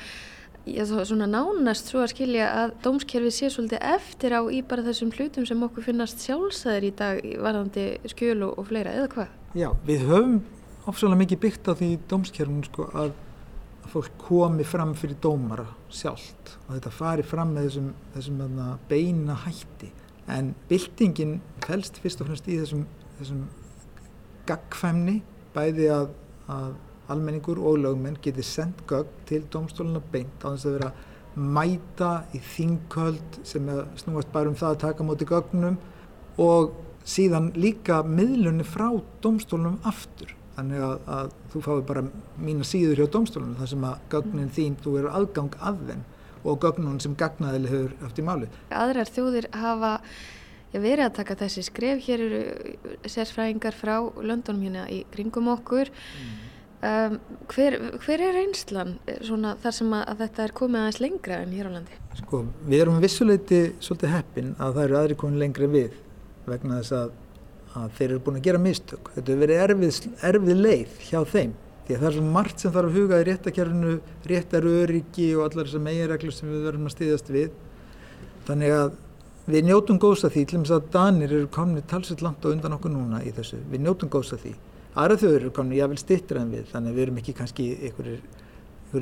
Já, 0.66 0.82
svona 0.90 1.28
nánast 1.30 1.92
svo 1.92 2.02
að 2.02 2.16
skilja 2.16 2.46
að 2.64 2.72
dómskerfið 2.82 3.34
sé 3.36 3.50
svolítið 3.54 3.84
eftir 3.86 4.34
á 4.34 4.42
í 4.50 4.64
bara 4.66 4.86
þessum 4.88 5.12
hlutum 5.14 5.46
sem 5.46 5.62
okkur 5.62 5.86
finnast 5.86 6.24
sjálfsæðir 6.26 6.88
í 6.88 6.94
dag 6.98 7.20
varðandi 7.46 7.84
skjöl 8.10 8.48
og, 8.48 8.64
fleira, 8.72 8.96
eða 8.98 9.12
hvað? 9.14 9.36
Já, 9.54 9.68
við 9.86 10.08
höfum 10.10 10.40
ofsalega 10.90 11.22
mikið 11.22 11.42
byggt 11.44 11.70
á 11.70 11.74
því 11.78 11.90
dómskerfinu 12.10 12.66
sko 12.66 12.88
að, 12.98 13.14
að 13.86 13.94
fólk 13.94 14.18
komi 14.26 14.66
fram 14.66 14.96
fyrir 14.98 15.22
dómara 15.22 15.68
sjálft 15.94 16.56
og 16.66 16.74
þetta 16.74 16.96
fari 16.98 17.28
fram 17.30 17.54
með 17.54 17.70
þessum, 17.70 17.94
þessum 18.16 18.42
beina 18.90 19.38
hætti 19.46 19.92
en 20.34 20.56
byltingin 20.70 21.38
fælst 21.66 22.02
fyrst 22.02 22.26
og 22.26 22.32
fremst 22.32 22.50
í 22.50 22.58
þessum, 22.58 22.88
þessum 23.20 23.46
gagfæmni 24.50 25.20
bæði 25.54 25.92
að, 25.94 26.10
að 26.50 26.74
almenningur 27.12 27.60
og 27.60 27.82
lögmenn 27.84 28.18
geti 28.22 28.44
sendt 28.46 28.86
gögn 28.90 29.26
til 29.30 29.44
domstóluna 29.52 30.02
beint 30.12 30.46
á 30.46 30.54
þess 30.54 30.70
að 30.70 30.78
vera 30.80 30.94
mæta 31.36 32.12
í 32.34 32.40
þingköld 32.40 33.42
sem 33.44 33.68
snúast 34.00 34.32
bara 34.32 34.50
um 34.50 34.56
það 34.56 34.72
að 34.72 34.82
taka 34.86 35.08
móti 35.08 35.28
gögnum 35.28 35.78
og 36.42 36.74
síðan 37.06 37.52
líka 37.60 38.02
miðlunni 38.08 38.66
frá 38.68 38.88
domstólunum 39.24 39.82
aftur 39.86 40.32
þannig 40.56 40.84
að, 40.88 40.96
að 41.18 41.34
þú 41.52 41.64
fái 41.66 41.82
bara 41.90 42.06
mína 42.40 42.68
síður 42.68 43.02
hjá 43.02 43.12
domstólunum 43.12 43.60
þar 43.60 43.72
sem 43.74 43.86
að 43.90 44.06
gögnin 44.14 44.54
þín, 44.56 44.80
þú 44.84 44.96
eru 45.02 45.12
aðgang 45.20 45.60
af 45.60 45.84
þeim 45.90 46.06
og 46.46 46.58
gögnun 46.62 47.02
sem 47.02 47.16
gagnaðili 47.18 47.72
hefur 47.72 47.94
eftir 48.06 48.26
máli. 48.26 48.50
Aðrar 48.70 49.10
þjóðir 49.10 49.50
hafa 49.56 49.94
verið 50.76 51.06
að 51.06 51.16
taka 51.20 51.38
þessi 51.40 51.64
skref, 51.66 52.02
hér 52.06 52.24
eru 52.26 52.42
sérsfræðingar 53.10 53.76
frá 53.78 53.96
löndunum 54.20 54.66
hérna 54.68 54.86
í 54.92 55.04
kringum 55.14 55.48
okkur 55.54 55.92
mm. 55.92 56.34
Um, 56.86 57.16
hver, 57.50 57.76
hver 58.04 58.22
er 58.22 58.36
einslan 58.44 58.98
svona, 59.24 59.56
þar 59.64 59.74
sem 59.74 59.94
að, 59.96 60.10
þetta 60.20 60.44
er 60.44 60.52
komið 60.60 60.82
aðeins 60.82 61.00
lengra 61.02 61.38
en 61.42 61.54
hér 61.56 61.70
á 61.72 61.76
landi? 61.80 61.96
Sko, 62.20 62.42
við 62.68 62.84
erum 62.84 63.00
vissuleiti 63.02 63.62
svolítið 63.82 64.12
heppin 64.14 64.52
að 64.60 64.76
það 64.76 64.82
eru 64.84 64.98
aðri 65.00 65.18
komin 65.18 65.42
lengra 65.42 65.70
við 65.72 65.96
vegna 66.46 66.82
þess 66.82 66.96
að, 67.00 67.16
að 67.80 67.96
þeir 67.98 68.08
eru 68.10 68.20
búin 68.28 68.38
að 68.38 68.46
gera 68.50 68.62
mistök. 68.62 69.10
Þetta 69.16 69.34
hefur 69.34 69.42
verið 69.46 69.64
erfið, 69.64 69.98
erfið 70.30 70.62
leið 70.68 71.00
hjá 71.08 71.18
þeim 71.32 71.56
því 71.88 71.96
að 71.96 72.04
það 72.04 72.08
er 72.12 72.16
svo 72.20 72.28
margt 72.36 72.62
sem 72.62 72.76
þarf 72.76 72.92
að 72.92 73.00
huga 73.00 73.22
í 73.22 73.26
réttakjörnu, 73.32 73.96
réttar 74.34 74.70
öryggi 74.76 75.28
og 75.40 75.44
allar 75.48 75.72
þessar 75.72 75.86
meginreglur 75.88 76.38
sem 76.38 76.54
við 76.54 76.70
verðum 76.70 76.92
að 76.92 76.96
stýðast 76.98 77.34
við. 77.34 77.60
Þannig 78.46 78.78
að 78.78 78.96
við 79.56 79.68
njótum 79.72 80.04
góðs 80.06 80.28
að 80.28 80.38
því, 80.38 80.46
til 80.46 80.60
og 80.60 80.64
með 80.68 80.78
að 80.78 80.88
Danir 80.94 81.36
eru 81.40 81.52
komnið 81.58 81.90
talsett 81.90 82.24
langt 82.26 82.46
á 82.46 82.54
undan 82.54 82.78
okkur 82.78 82.94
núna 82.94 83.26
í 83.26 83.34
þessu. 83.34 83.64
Við 83.74 83.86
njótum 83.86 84.14
góðs 84.14 84.34
að 84.38 84.46
því 84.46 84.56
aðra 84.96 85.20
þjóður 85.20 85.42
eru 85.42 85.54
komin 85.56 85.78
jáfnvel 85.78 86.00
stittur 86.00 86.40
en 86.40 86.52
við 86.54 86.72
þannig 86.72 86.92
að 86.92 86.98
við 86.98 87.06
erum 87.06 87.22
ekki 87.22 87.36
kannski 87.36 87.68
einhverjir 87.90 88.24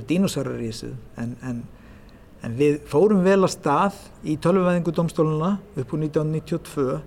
dínósaurar 0.09 0.61
í 0.61 0.69
þessu. 0.71 0.91
En, 1.21 1.35
en, 1.45 1.61
en 2.43 2.57
við 2.57 2.79
fórum 2.89 3.23
vel 3.25 3.39
að 3.43 3.53
stað 3.53 3.99
í 4.25 4.37
tölvvæðingu 4.41 4.93
domstóluna 4.95 5.51
upp 5.77 5.93
úr 5.93 6.05
1992 6.07 6.99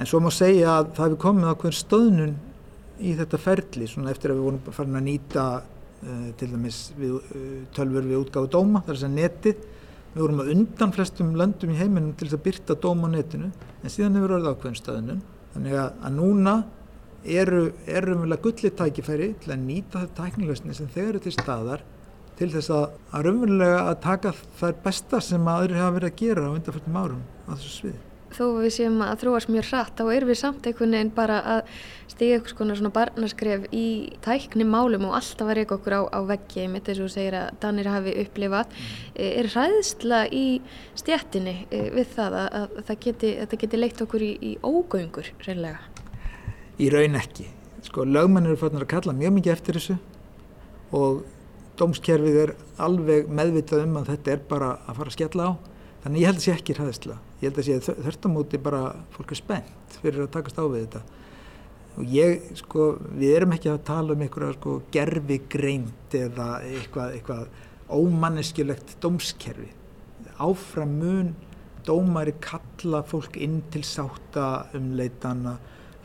en 0.00 0.08
svo 0.08 0.20
má 0.22 0.30
segja 0.32 0.78
að 0.78 0.94
það 0.96 1.06
hefur 1.06 1.22
komið 1.24 1.52
á 1.52 1.60
hvern 1.62 1.76
stöðnun 1.76 2.38
í 3.00 3.14
þetta 3.16 3.40
ferli 3.40 3.88
svona 3.88 4.12
eftir 4.12 4.32
að 4.32 4.40
við 4.40 4.46
vorum 4.48 4.74
farin 4.76 5.00
að 5.00 5.06
nýta 5.06 5.44
uh, 5.60 6.28
til 6.40 6.48
dæmis 6.52 6.80
við, 6.98 7.16
uh, 7.16 7.52
tölfur 7.76 8.08
við 8.08 8.20
útgáðu 8.20 8.52
dóma 8.52 8.82
þar 8.86 9.00
sem 9.00 9.16
netið. 9.16 9.64
Við 10.10 10.24
vorum 10.24 10.42
að 10.42 10.52
undan 10.56 10.92
flestum 10.92 11.34
löndum 11.38 11.72
í 11.72 11.78
heiminum 11.78 12.14
til 12.18 12.26
þess 12.26 12.36
að 12.40 12.46
byrta 12.48 12.76
dóma 12.82 13.08
á 13.08 13.14
netinu 13.14 13.50
en 13.80 13.92
síðan 13.92 14.18
hefur 14.18 14.36
orðið 14.36 14.52
á 14.52 14.60
hvern 14.64 14.78
stöðnun. 14.78 15.24
Þannig 15.54 15.76
að, 15.80 15.90
að 16.06 16.16
núna 16.16 16.54
eru 17.24 17.62
raunverulega 17.86 18.42
gullið 18.44 18.76
tækifæri 18.78 19.32
til 19.42 19.54
að 19.54 19.64
nýta 19.64 20.04
það 20.04 20.12
tæknilegsni 20.20 20.76
sem 20.76 20.92
þeir 20.94 21.08
eru 21.08 21.24
til 21.24 21.34
staðar 21.36 21.82
til 22.40 22.48
þess 22.54 22.72
að, 22.72 22.84
að 23.12 23.26
raunverulega 23.26 23.80
að 23.88 23.98
taka 24.04 24.36
þær 24.60 24.78
besta 24.84 25.24
sem 25.24 25.50
aðri 25.52 25.80
hafa 25.80 25.96
verið 25.98 26.12
að 26.12 26.22
gera 26.22 26.46
á 26.48 26.54
undanfjöldum 26.54 27.02
árum 27.02 27.26
á 27.44 27.52
þessu 27.52 27.74
sviði. 27.74 28.00
Þó 28.30 28.44
við 28.60 28.72
séum 28.76 29.00
að 29.02 29.24
þróast 29.24 29.50
mjög 29.50 29.64
hratt, 29.72 29.96
þá 29.98 30.12
erum 30.14 30.30
við 30.30 30.38
samt 30.38 30.66
einhvern 30.70 30.94
veginn 30.94 31.10
bara 31.16 31.38
að 31.56 31.72
stiga 32.12 32.36
eitthvað 32.36 32.52
svona, 32.54 32.76
svona 32.78 32.92
barnaskref 32.94 33.64
í 33.74 33.86
tækni 34.22 34.66
málum 34.70 35.08
og 35.08 35.16
alltaf 35.18 35.50
að 35.50 35.58
reyka 35.58 35.76
okkur 35.80 35.96
á, 35.98 36.02
á 36.14 36.20
veggi, 36.30 36.68
mitt 36.70 36.86
eins 36.88 37.02
og 37.02 37.10
segir 37.10 37.34
að 37.40 37.50
Danir 37.64 37.90
hafi 37.90 38.14
upplifað. 38.22 38.70
Mm. 38.70 39.24
Er 39.26 39.50
hræðsla 39.50 40.22
í 40.30 40.44
stjættinni 41.02 41.56
e, 41.66 41.82
við 41.96 42.14
það 42.14 42.38
að, 42.44 42.48
að 42.60 42.78
það 42.92 43.02
geti, 43.08 43.34
geti 43.64 43.82
leitt 43.82 44.04
okkur 44.06 44.26
í, 44.28 44.32
í 44.38 44.52
ógöngur 44.62 45.34
reynlega? 45.48 45.89
Í 46.80 46.88
raun 46.92 47.18
ekki. 47.18 47.46
Sko, 47.84 48.04
lögmenn 48.08 48.48
eru 48.48 48.58
fannir 48.60 48.84
að 48.84 48.92
kalla 48.94 49.16
mjög 49.16 49.36
mikið 49.36 49.54
eftir 49.54 49.78
þessu 49.78 49.96
og 50.96 51.22
dómskerfið 51.80 52.38
er 52.42 52.52
alveg 52.82 53.30
meðvitað 53.32 53.86
um 53.86 53.98
að 54.00 54.12
þetta 54.14 54.32
er 54.34 54.42
bara 54.50 54.70
að 54.84 54.98
fara 54.98 55.12
að 55.12 55.16
skella 55.16 55.48
á. 55.48 55.52
Þannig 56.00 56.22
ég 56.22 56.30
held 56.30 56.40
að 56.40 56.44
sé 56.44 56.52
ekki 56.54 56.76
hraðisla. 56.76 57.16
Ég 57.40 57.48
held 57.48 57.60
að 57.60 57.68
sé 57.68 57.96
þörtamóti 58.04 58.60
bara 58.60 58.82
fólk 59.14 59.34
er 59.34 59.40
spennt 59.40 59.98
fyrir 60.00 60.24
að 60.24 60.32
takast 60.36 60.60
á 60.60 60.64
við 60.64 60.84
þetta. 60.86 61.02
Og 62.00 62.14
ég, 62.14 62.46
sko, 62.60 62.86
við 63.18 63.34
erum 63.36 63.54
ekki 63.56 63.72
að 63.72 63.82
tala 63.88 64.14
um 64.14 64.24
einhverja 64.24 64.56
sko, 64.56 64.76
gerfi 64.94 65.40
greint 65.50 66.16
eða 66.16 66.48
eitthvað, 66.64 67.16
eitthvað 67.18 67.48
ómanneskjulegt 67.90 68.96
dómskerfi. 69.02 69.68
Áfram 70.40 70.94
mun 71.00 71.34
dómari 71.84 72.36
kalla 72.40 73.02
fólk 73.08 73.36
inn 73.40 73.60
til 73.72 73.82
sátta 73.86 74.70
um 74.76 74.92
leitana 74.96 75.58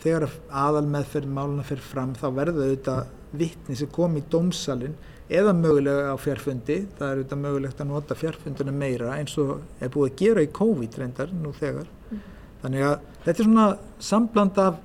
þegar 0.05 0.29
aðal 0.53 0.85
meðferð 0.93 1.33
máluna 1.33 1.65
fyrir 1.65 1.85
fram 1.85 2.13
þá 2.17 2.27
verður 2.37 2.69
auðvitað 2.69 3.13
vittni 3.35 3.77
sem 3.79 3.91
kom 3.91 4.17
í 4.19 4.23
dómsalinn 4.31 4.95
eða 5.25 5.53
mögulega 5.57 6.13
á 6.13 6.15
fjárfundi 6.21 6.77
það 6.99 7.07
er 7.07 7.19
auðvitað 7.19 7.41
mögulegt 7.41 7.81
að 7.81 7.89
nota 7.89 8.17
fjárfunduna 8.19 8.73
meira 8.75 9.15
eins 9.17 9.33
og 9.41 9.55
er 9.81 9.91
búið 9.93 10.11
að 10.11 10.19
gera 10.21 10.43
í 10.45 10.51
COVID 10.59 10.97
reyndar 11.01 11.33
nú 11.33 11.53
þegar 11.57 11.89
mm. 11.89 12.19
þannig 12.61 12.85
að 12.91 13.07
þetta 13.25 13.35
er 13.41 13.49
svona 13.49 13.67
sambland 14.11 14.61
af 14.61 14.77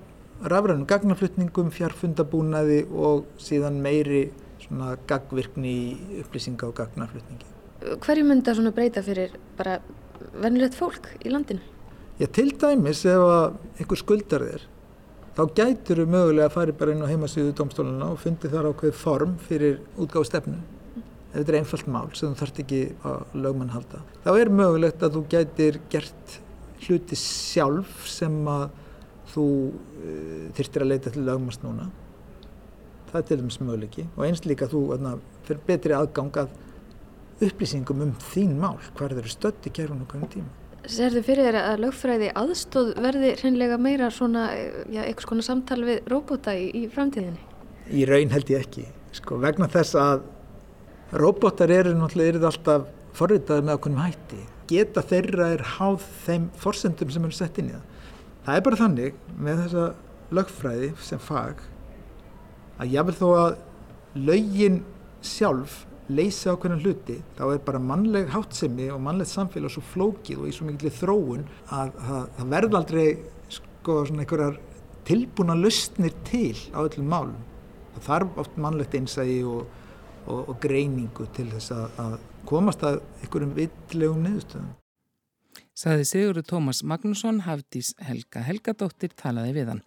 rafrænum 0.55 0.89
gagnaflutningum 0.89 1.69
fjárfundabúnaði 1.77 2.81
og 2.97 3.29
síðan 3.43 3.83
meiri 3.85 4.31
svona 4.65 4.95
gagvirkni 5.11 5.75
í 5.77 6.21
upplýsinga 6.25 6.71
og 6.71 6.79
gagnaflutningi 6.81 7.49
Hverju 8.01 8.25
mynda 8.29 8.57
svona 8.57 8.73
breyta 8.77 9.05
fyrir 9.05 9.37
bara 9.57 9.79
vennilegt 10.41 10.77
fólk 10.77 11.13
í 11.21 11.33
landinu? 11.33 11.61
Já 12.21 12.29
til 12.29 12.51
dæmis 12.61 13.05
ef 13.09 13.23
einhver 13.81 14.01
skuldar 14.01 14.45
þér 14.49 14.65
þá 15.37 15.43
gætur 15.57 16.03
við 16.03 16.13
mögulega 16.15 16.49
að 16.49 16.57
fara 16.57 16.77
bara 16.81 16.95
inn 16.95 17.05
á 17.07 17.11
heimasýðu 17.11 17.55
domstóluna 17.59 18.13
og 18.13 18.21
fundi 18.23 18.51
þar 18.51 18.71
ákveð 18.73 18.95
form 18.99 19.35
fyrir 19.47 19.81
útgáðu 19.97 20.29
stefnu 20.29 20.59
ef 21.31 21.37
þetta 21.37 21.53
er 21.53 21.59
einfalt 21.61 21.91
mál 21.95 22.09
sem 22.19 22.33
þú 22.33 22.41
þarft 22.41 22.61
ekki 22.65 22.79
að 23.07 23.35
lögmann 23.39 23.71
halda. 23.71 24.01
Þá 24.25 24.31
er 24.35 24.53
mögulegt 24.61 25.05
að 25.07 25.17
þú 25.17 25.25
gætir 25.31 25.79
gert 25.93 26.39
hluti 26.83 27.19
sjálf 27.19 28.07
sem 28.11 28.39
að 28.51 28.65
þú 29.31 29.47
uh, 29.71 30.47
þyrtir 30.59 30.85
að 30.85 30.91
leita 30.91 31.13
til 31.15 31.27
lögmanns 31.29 31.61
núna. 31.63 31.87
Það 33.11 33.21
er 33.21 33.29
til 33.29 33.39
dæmis 33.41 33.61
möguleiki 33.63 34.07
og 34.17 34.25
eins 34.27 34.43
líka 34.47 34.71
þú 34.71 34.83
fyrir 35.47 35.63
betri 35.67 35.95
aðgang 35.95 36.43
að 36.43 36.59
upplýsingum 37.47 38.03
um 38.05 38.17
þín 38.33 38.59
mál, 38.61 38.77
hvað 38.97 39.23
eru 39.23 39.31
stötti 39.33 39.73
kærun 39.73 40.03
og 40.05 40.11
hvernig 40.11 40.35
tíma. 40.35 40.60
Serðu 40.89 41.21
fyrir 41.27 41.45
þér 41.51 41.59
að 41.61 41.83
lögfræði 41.85 42.29
aðstóð 42.41 42.95
verði 43.05 43.35
hreinlega 43.43 43.77
meira 43.81 44.09
svona, 44.15 44.47
já, 44.89 45.03
eitthvað 45.05 45.27
svona 45.27 45.45
samtal 45.45 45.81
við 45.85 46.07
róbóta 46.09 46.55
í, 46.57 46.71
í 46.73 46.87
framtíðinni? 46.93 47.43
Í 47.93 48.07
raun 48.09 48.33
held 48.33 48.53
ég 48.53 48.65
ekki, 48.65 48.87
sko, 49.19 49.37
vegna 49.43 49.69
þess 49.71 49.99
að 50.01 50.23
róbótar 51.21 51.73
eru 51.75 51.93
náttúrulega 51.99 52.37
eru 52.37 52.49
alltaf 52.49 52.89
forritaði 53.19 53.67
með 53.67 53.77
okkur 53.77 53.93
um 53.93 54.01
hætti. 54.01 54.41
Geta 54.71 55.03
þeirra 55.05 55.51
er 55.57 55.67
háð 55.77 56.07
þeim 56.25 56.49
forsendum 56.63 57.11
sem 57.13 57.27
eru 57.27 57.37
sett 57.37 57.59
inn 57.61 57.73
í 57.73 57.75
það. 57.75 57.85
Það 58.47 58.57
er 58.57 58.65
bara 58.69 58.81
þannig 58.81 59.21
með 59.37 59.63
þessa 59.65 59.87
lögfræði 60.39 60.91
sem 61.05 61.21
fag 61.21 61.65
að 62.81 62.95
jáfnveg 62.95 63.19
þó 63.19 63.29
að 63.37 63.57
lögin 64.31 64.81
sjálf 65.21 65.83
leysa 66.17 66.55
ákveðna 66.55 66.81
hluti 66.81 67.19
þá 67.39 67.45
er 67.49 67.61
bara 67.67 67.83
mannleg 67.83 68.31
hátsemi 68.35 68.89
og 68.95 69.03
mannlegt 69.05 69.33
samfélag 69.33 69.75
svo 69.75 69.85
flókið 69.93 70.43
og 70.43 70.51
í 70.51 70.55
svo 70.57 70.67
mikilvæg 70.69 70.97
þróun 70.99 71.47
að 71.77 71.95
það 72.07 72.51
verð 72.55 72.77
aldrei 72.81 73.07
sko 73.57 74.01
svona 74.09 74.25
einhverjar 74.25 74.59
tilbúna 75.09 75.57
lausnir 75.59 76.15
til 76.29 76.57
á 76.77 76.83
öllum 76.85 77.09
málum. 77.11 77.39
Það 77.95 78.07
þarf 78.09 78.43
oft 78.45 78.59
mannlegt 78.61 78.95
einsægi 78.99 79.41
og, 79.49 79.65
og, 80.27 80.43
og 80.53 80.61
greiningu 80.63 81.27
til 81.37 81.49
þess 81.55 81.75
að, 81.75 81.87
að 82.05 82.19
komast 82.51 82.85
að 82.87 83.01
einhverjum 83.23 83.57
villegum 83.57 84.23
niðurstöðum. 84.27 84.80
Saði 85.81 86.05
Sigurður 86.05 86.45
Tómas 86.45 86.83
Magnússon, 86.85 87.39
Hafdís 87.47 87.95
Helga 88.05 88.43
Helgadóttir 88.45 89.15
talaði 89.17 89.55
við 89.57 89.71
hann. 89.71 89.79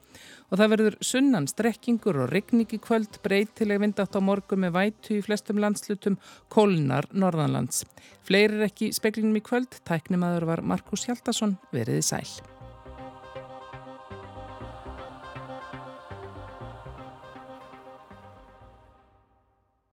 Og 0.49 0.57
það 0.57 0.71
verður 0.71 0.95
sunnan 1.05 1.45
strekkingur 1.51 2.17
og 2.23 2.31
regning 2.31 2.73
í 2.73 2.79
kvöld, 2.81 3.19
breytileg 3.21 3.83
vindátt 3.83 4.17
á 4.17 4.21
morgun 4.25 4.63
með 4.63 4.73
vætu 4.79 5.19
í 5.19 5.25
flestum 5.25 5.61
landslutum, 5.61 6.17
kólnar 6.49 7.05
norðanlands. 7.13 7.83
Fleiri 8.25 8.57
er 8.57 8.71
ekki 8.71 8.89
speklinum 8.95 9.37
í 9.37 9.45
kvöld, 9.45 9.77
tæknimaður 9.85 10.49
var 10.49 10.65
Markus 10.73 11.05
Hjaldarsson, 11.05 11.59
veriði 11.75 12.07
sæl. 12.09 12.52